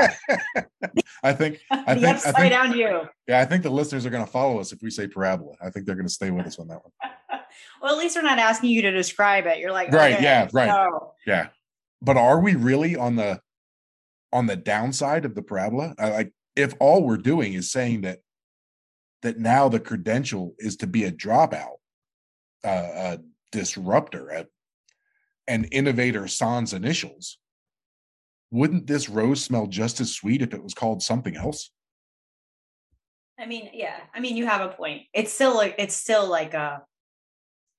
[1.22, 3.02] I think I the think upside I think, down U.
[3.28, 5.54] Yeah, I think the listeners are going to follow us if we say parabola.
[5.62, 7.42] I think they're going to stay with us on that one.
[7.82, 9.58] well, at least we're not asking you to describe it.
[9.58, 11.12] You're like, right, okay, yeah, right, so.
[11.26, 11.48] yeah.
[12.00, 13.40] But are we really on the
[14.32, 15.94] on the downside of the parabola?
[15.98, 18.20] Like, if all we're doing is saying that
[19.24, 21.78] that now the credential is to be a dropout,
[22.62, 23.18] uh, a
[23.50, 24.46] disruptor, a,
[25.48, 27.38] an innovator sans initials.
[28.50, 31.70] Wouldn't this rose smell just as sweet if it was called something else?
[33.40, 33.96] I mean, yeah.
[34.14, 35.04] I mean, you have a point.
[35.14, 36.82] It's still like it's still like a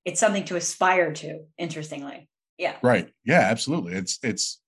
[0.04, 2.28] it's something to aspire to, interestingly.
[2.58, 2.76] Yeah.
[2.82, 3.10] Right.
[3.24, 3.94] Yeah, absolutely.
[3.94, 4.60] It's it's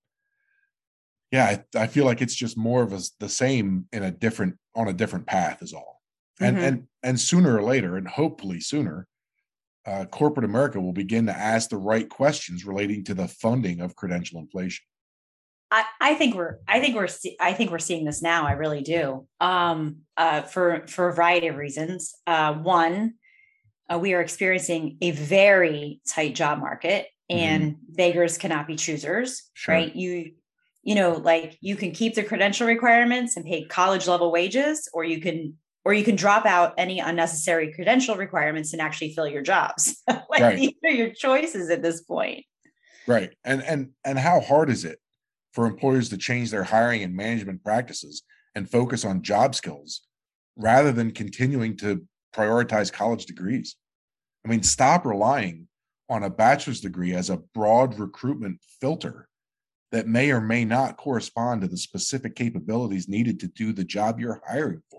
[1.32, 4.58] yeah, I, I feel like it's just more of a, the same in a different
[4.76, 5.97] on a different path is all
[6.40, 6.66] and mm-hmm.
[6.66, 9.08] and and sooner or later and hopefully sooner
[9.86, 13.96] uh, corporate america will begin to ask the right questions relating to the funding of
[13.96, 14.84] credential inflation
[15.70, 17.10] I, I think we're I think we're
[17.40, 18.48] I think we're seeing this now.
[18.48, 19.28] I really do.
[19.40, 22.16] Um, uh, for for a variety of reasons.
[22.26, 23.16] Uh, one,
[23.92, 27.94] uh, we are experiencing a very tight job market, and mm-hmm.
[27.96, 29.44] beggars cannot be choosers.
[29.54, 29.76] Sure.
[29.76, 29.96] Right?
[29.96, 30.32] You
[30.84, 35.04] you know, like you can keep the credential requirements and pay college level wages, or
[35.04, 35.58] you can
[35.88, 40.04] or you can drop out any unnecessary credential requirements and actually fill your jobs.
[40.08, 40.58] like right.
[40.58, 42.44] these are your choices at this point.
[43.08, 43.34] Right.
[43.46, 45.00] And and and how hard is it
[45.54, 48.24] for employers to change their hiring and management practices
[48.54, 50.02] and focus on job skills
[50.58, 53.78] rather than continuing to prioritize college degrees.
[54.46, 55.70] I mean, stop relying
[56.10, 59.30] on a bachelor's degree as a broad recruitment filter
[59.94, 64.20] that may or may not correspond to the specific capabilities needed to do the job
[64.20, 64.97] you're hiring for.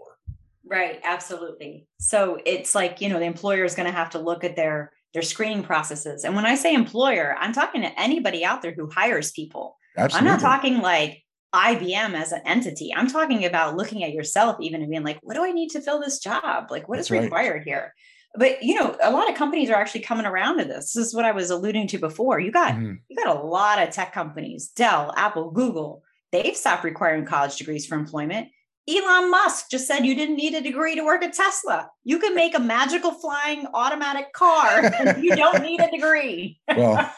[0.69, 1.87] Right, absolutely.
[1.99, 4.93] So it's like, you know, the employer is going to have to look at their
[5.15, 6.25] their screening processes.
[6.25, 9.77] And when I say employer, I'm talking to anybody out there who hires people.
[9.97, 10.29] Absolutely.
[10.29, 11.23] I'm not talking like
[11.55, 12.93] IBM as an entity.
[12.95, 15.81] I'm talking about looking at yourself even and being like, what do I need to
[15.81, 16.71] fill this job?
[16.71, 17.65] Like, what That's is required right.
[17.65, 17.95] here?
[18.35, 20.93] But you know, a lot of companies are actually coming around to this.
[20.93, 22.39] This is what I was alluding to before.
[22.39, 22.95] You got mm-hmm.
[23.09, 26.03] you got a lot of tech companies, Dell, Apple, Google.
[26.31, 28.49] They've stopped requiring college degrees for employment.
[28.89, 31.91] Elon Musk just said you didn't need a degree to work at Tesla.
[32.05, 34.83] You can make a magical flying automatic car
[35.21, 36.59] you don't need a degree.
[36.77, 37.13] well,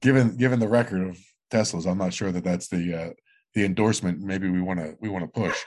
[0.00, 1.18] given given the record of
[1.50, 1.90] Teslas.
[1.90, 3.10] I'm not sure that that's the uh,
[3.54, 4.20] the endorsement.
[4.20, 5.58] Maybe we want to we want to push.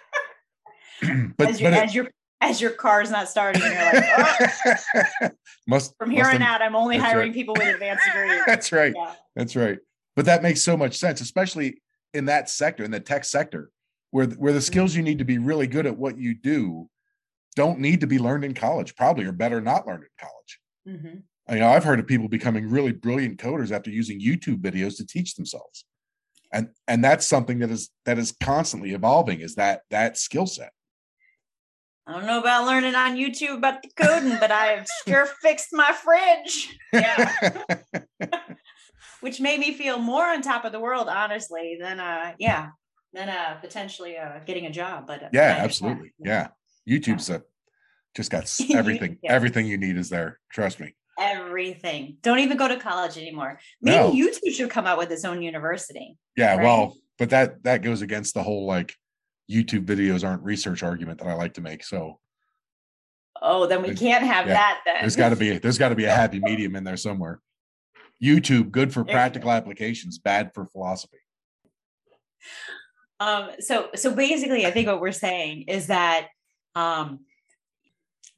[1.37, 2.07] but as, your, but as your
[2.39, 5.29] as your car's not starting, you're like, oh.
[5.67, 7.33] must from here must on out, I'm only hiring right.
[7.33, 8.41] people with advanced degrees.
[8.47, 8.93] that's right.
[8.95, 9.13] Yeah.
[9.35, 9.79] That's right.
[10.15, 11.81] But that makes so much sense, especially
[12.13, 13.71] in that sector, in the tech sector,
[14.11, 14.65] where where the mm-hmm.
[14.65, 16.89] skills you need to be really good at what you do
[17.55, 18.95] don't need to be learned in college.
[18.95, 20.59] Probably are better not learned in college.
[20.87, 21.19] Mm-hmm.
[21.49, 25.05] I know I've heard of people becoming really brilliant coders after using YouTube videos to
[25.05, 25.85] teach themselves.
[26.53, 30.71] And and that's something that is that is constantly evolving is that that skill set.
[32.07, 35.69] I don't know about learning on YouTube about the coding, but I have sure fixed
[35.71, 36.77] my fridge.
[36.91, 37.53] Yeah.
[39.21, 42.69] Which made me feel more on top of the world, honestly, than uh yeah,
[43.13, 45.07] than uh potentially uh getting a job.
[45.07, 46.13] But uh, yeah, absolutely.
[46.19, 46.49] Yeah.
[46.85, 46.99] yeah.
[46.99, 47.37] YouTube's yeah.
[47.37, 47.41] A,
[48.15, 49.31] just got everything, yeah.
[49.31, 50.39] everything you need is there.
[50.51, 52.17] Trust me everything.
[52.23, 53.59] Don't even go to college anymore.
[53.81, 54.11] Maybe no.
[54.11, 56.17] YouTube should come out with its own university.
[56.35, 56.63] Yeah, right?
[56.63, 58.95] well, but that that goes against the whole like
[59.49, 61.83] YouTube videos aren't research argument that I like to make.
[61.83, 62.19] So
[63.41, 64.95] Oh, then we can't have yeah, that then.
[65.01, 67.39] There's gotta be there's gotta be a happy medium in there somewhere.
[68.23, 71.17] YouTube, good for practical applications, bad for philosophy.
[73.21, 76.29] Um, so so basically I think what we're saying is that
[76.75, 77.19] um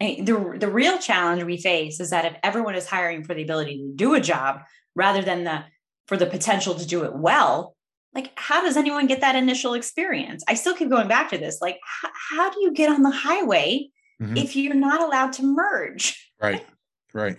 [0.01, 3.77] the, the real challenge we face is that if everyone is hiring for the ability
[3.77, 4.59] to do a job
[4.93, 5.63] rather than the
[6.07, 7.77] for the potential to do it well
[8.13, 10.43] like how does anyone get that initial experience?
[10.49, 13.09] I still keep going back to this like how, how do you get on the
[13.11, 13.87] highway
[14.21, 14.35] mm-hmm.
[14.35, 16.19] if you're not allowed to merge?
[16.41, 16.65] Right
[17.13, 17.37] right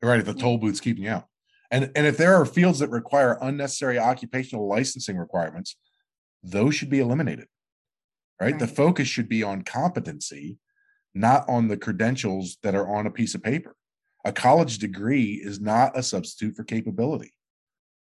[0.00, 1.26] right if the toll booth's keeping you out.
[1.70, 5.76] And and if there are fields that require unnecessary occupational licensing requirements
[6.42, 7.46] those should be eliminated
[8.40, 8.58] right, right.
[8.58, 10.58] the focus should be on competency
[11.14, 13.74] not on the credentials that are on a piece of paper.
[14.24, 17.32] A college degree is not a substitute for capability.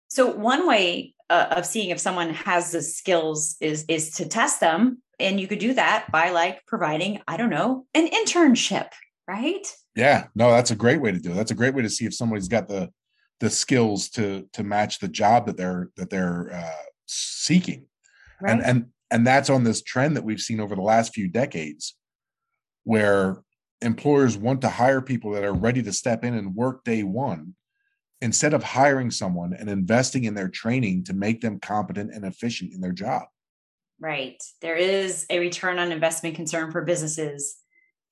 [0.08, 4.60] So one way uh, of seeing if someone has the skills is is to test
[4.60, 8.88] them and you could do that by like providing I don't know, an internship,
[9.26, 9.66] right?
[9.96, 11.34] Yeah, no, that's a great way to do it.
[11.34, 12.90] That's a great way to see if somebody's got the
[13.40, 17.86] the skills to to match the job that they're that they're uh, seeking.
[18.44, 18.52] Right.
[18.52, 21.96] And and and that's on this trend that we've seen over the last few decades
[22.84, 23.42] where
[23.80, 27.54] employers want to hire people that are ready to step in and work day one
[28.20, 32.72] instead of hiring someone and investing in their training to make them competent and efficient
[32.72, 33.22] in their job.
[33.98, 34.42] Right.
[34.60, 37.56] There is a return on investment concern for businesses,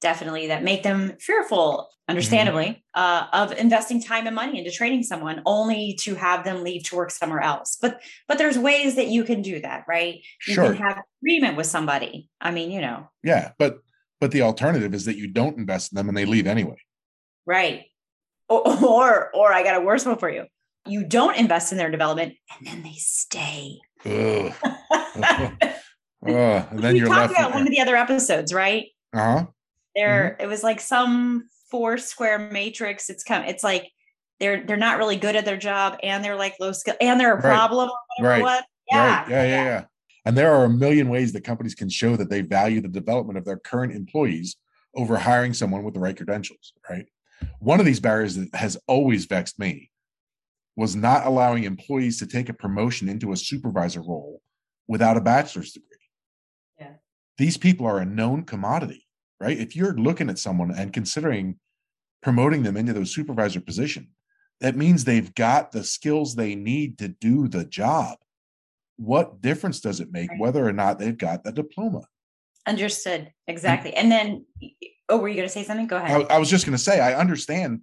[0.02, 3.00] definitely, that make them fearful, understandably, mm-hmm.
[3.00, 6.96] uh, of investing time and money into training someone only to have them leave to
[6.96, 7.78] work somewhere else.
[7.80, 10.20] But but there's ways that you can do that, right?
[10.46, 10.64] You sure.
[10.64, 12.28] can have agreement with somebody.
[12.40, 13.08] I mean, you know.
[13.22, 13.78] Yeah, but
[14.20, 16.76] but the alternative is that you don't invest in them and they leave anyway.
[17.44, 17.86] Right.
[18.48, 20.46] Or, or, or I got a worse one for you.
[20.86, 23.78] You don't invest in their development and then they stay.
[24.04, 24.52] Ugh.
[26.22, 28.86] and then we you're talked about one of the other episodes, right?
[29.12, 29.46] Uh-huh.
[29.94, 30.44] There, mm-hmm.
[30.44, 33.10] it was like some four square matrix.
[33.10, 33.90] It's come, it's like
[34.40, 37.32] they're they're not really good at their job and they're like low skill and they're
[37.32, 37.42] a right.
[37.42, 37.90] problem
[38.20, 38.42] right.
[38.42, 38.64] What.
[38.90, 39.20] Yeah.
[39.20, 39.30] Right.
[39.30, 39.84] Yeah, yeah, yeah.
[40.24, 43.38] And there are a million ways that companies can show that they value the development
[43.38, 44.56] of their current employees
[44.94, 47.06] over hiring someone with the right credentials, right?
[47.58, 49.90] One of these barriers that has always vexed me
[50.76, 54.40] was not allowing employees to take a promotion into a supervisor role
[54.86, 55.88] without a bachelor's degree.
[56.78, 56.94] Yeah.
[57.38, 59.06] These people are a known commodity,
[59.42, 59.58] right?
[59.58, 61.58] If you're looking at someone and considering
[62.22, 64.08] promoting them into those supervisor position,
[64.60, 68.18] that means they've got the skills they need to do the job.
[68.96, 70.38] What difference does it make Right.
[70.38, 72.02] whether or not they've got the diploma?
[72.68, 73.32] Understood.
[73.48, 73.92] Exactly.
[73.94, 74.46] And then,
[75.08, 75.88] oh, were you going to say something?
[75.88, 76.26] Go ahead.
[76.30, 77.80] I, I was just going to say, I understand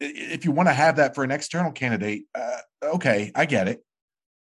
[0.00, 2.24] if you want to have that for an external candidate.
[2.34, 3.82] Uh, okay, I get it,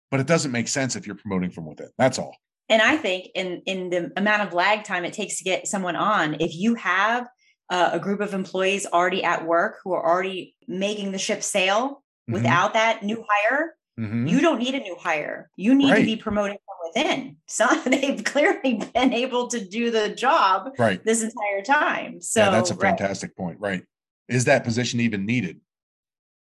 [0.10, 1.90] but it doesn't make sense if you're promoting from within.
[1.98, 2.38] That's all.
[2.70, 5.96] And I think in in the amount of lag time it takes to get someone
[5.96, 7.28] on, if you have
[7.70, 12.04] uh, a group of employees already at work who are already making the ship sail
[12.30, 14.30] Mhm, without that new hire, mhm.
[14.30, 15.50] you don't need a new hire.
[15.56, 17.38] You need to be promoting from within.
[17.48, 21.04] So they've clearly been able to do the job right.
[21.04, 22.22] this entire time.
[22.22, 22.82] So yeah, that's a right.
[22.82, 23.60] fantastic point.
[23.60, 23.84] Right.
[24.28, 25.60] Is that position even needed?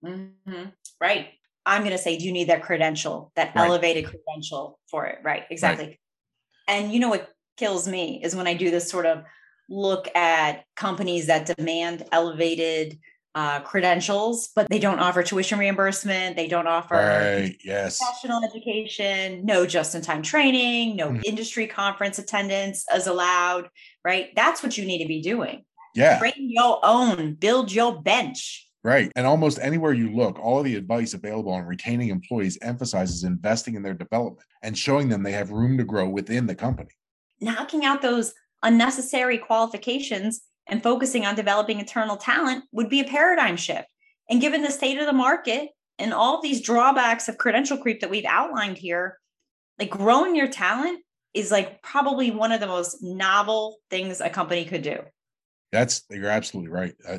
[0.05, 0.73] Mhm.
[1.01, 1.29] Right.
[1.65, 3.67] I'm going to say, do you need that credential, that Right.
[3.67, 5.19] elevated credential for it?
[5.23, 5.45] Right.
[5.51, 6.01] Exactly.
[6.69, 9.25] And you know what kills me is when I do this sort of
[9.69, 12.99] look at companies that demand elevated
[13.35, 16.37] uh, credentials, but they don't offer tuition reimbursement.
[16.37, 17.57] They don't offer Right.
[17.65, 17.99] Yes.
[17.99, 21.25] professional education, no just in time training, no Mhm.
[21.25, 23.71] industry conference attendance is allowed.
[24.05, 24.35] Right.
[24.37, 25.65] That's what you need to be doing.
[25.95, 26.19] Yeah.
[26.19, 28.69] Train your own, build your bench.
[28.85, 29.13] Right.
[29.15, 33.77] And almost anywhere you look, all of the advice available on retaining employees emphasizes investing
[33.77, 36.91] in their development and showing them they have room to grow within the company.
[37.41, 43.57] knocking out those unnecessary qualifications and focusing on developing internal talent would be a paradigm
[43.57, 43.89] shift.
[44.31, 48.11] And given the state of the market and all these drawbacks of credential creep that
[48.11, 49.19] we've outlined here,
[49.79, 51.01] like growing your talent
[51.35, 54.99] is like probably one of the most novel things a company could do.
[55.73, 56.95] That's you're absolutely right.
[57.07, 57.19] Uh,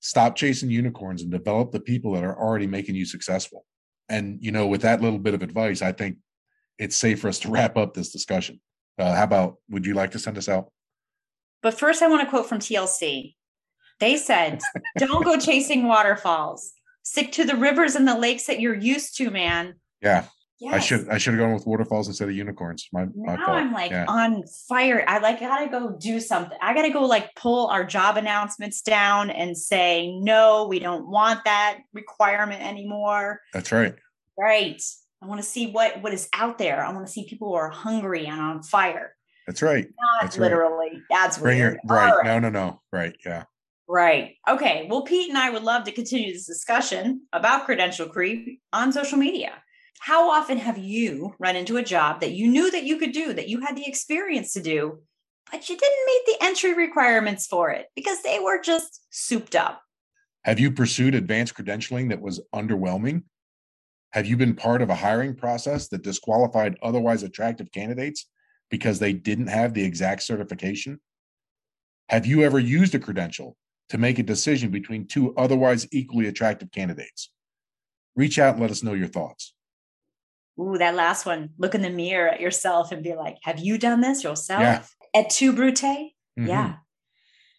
[0.00, 3.64] stop chasing unicorns and develop the people that are already making you successful.
[4.08, 6.18] And you know, with that little bit of advice, I think
[6.78, 8.60] it's safe for us to wrap up this discussion.
[8.98, 10.70] Uh, how about would you like to send us out?
[11.62, 13.34] But first, I want to quote from TLC.
[14.00, 14.60] They said,
[14.98, 16.72] Don't go chasing waterfalls.
[17.02, 19.74] Stick to the rivers and the lakes that you're used to, man.
[20.00, 20.24] Yeah,
[20.66, 22.88] I should I should have gone with waterfalls instead of unicorns.
[22.92, 23.58] My my now fault.
[23.58, 24.06] I'm like yeah.
[24.08, 25.04] on fire.
[25.06, 26.58] I like gotta go do something.
[26.60, 31.44] I gotta go like pull our job announcements down and say, no, we don't want
[31.44, 33.40] that requirement anymore.
[33.52, 33.94] That's right.
[34.36, 34.82] Right.
[35.22, 36.84] I want to see what what is out there.
[36.84, 39.14] I want to see people who are hungry and on fire.
[39.46, 39.84] That's right.
[39.84, 40.44] Not That's right.
[40.44, 41.02] literally.
[41.08, 41.72] That's Bring weird.
[41.74, 42.14] your right.
[42.16, 42.26] Right.
[42.26, 42.80] No, no, no.
[42.92, 43.16] Right.
[43.24, 43.44] Yeah.
[43.88, 44.36] Right.
[44.46, 44.86] Okay.
[44.90, 49.18] Well, Pete and I would love to continue this discussion about credential creep on social
[49.18, 49.52] media.
[50.00, 53.32] How often have you run into a job that you knew that you could do,
[53.32, 55.00] that you had the experience to do,
[55.50, 59.82] but you didn't meet the entry requirements for it because they were just souped up?
[60.44, 63.24] Have you pursued advanced credentialing that was underwhelming?
[64.12, 68.26] Have you been part of a hiring process that disqualified otherwise attractive candidates
[68.70, 71.00] because they didn't have the exact certification?
[72.08, 73.56] Have you ever used a credential
[73.90, 77.30] to make a decision between two otherwise equally attractive candidates?
[78.16, 79.54] Reach out and let us know your thoughts.
[80.60, 81.50] Ooh, that last one.
[81.58, 84.60] Look in the mirror at yourself and be like, have you done this yourself?
[84.60, 84.82] Yeah.
[85.14, 85.80] Et tu Brute?
[85.80, 86.12] Mhm.
[86.36, 86.76] Yeah.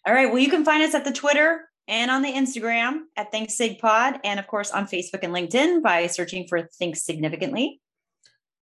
[0.06, 0.26] All right.
[0.26, 3.78] Well, you can find us at the Twitter and on the Instagram at Think Sig
[3.78, 7.80] Pod, and of course on Facebook and LinkedIn by searching for Think Significantly.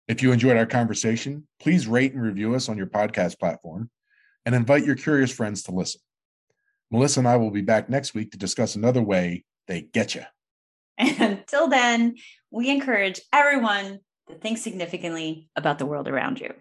[0.07, 3.89] If you enjoyed our conversation, please rate and review us on your podcast platform
[4.45, 6.01] and invite your curious friends to listen.
[6.91, 10.23] Melissa and I will be back next week to discuss another way they get you.
[10.97, 12.15] And until then,
[12.51, 13.99] we encourage everyone
[14.33, 16.53] think significantly about the world around you.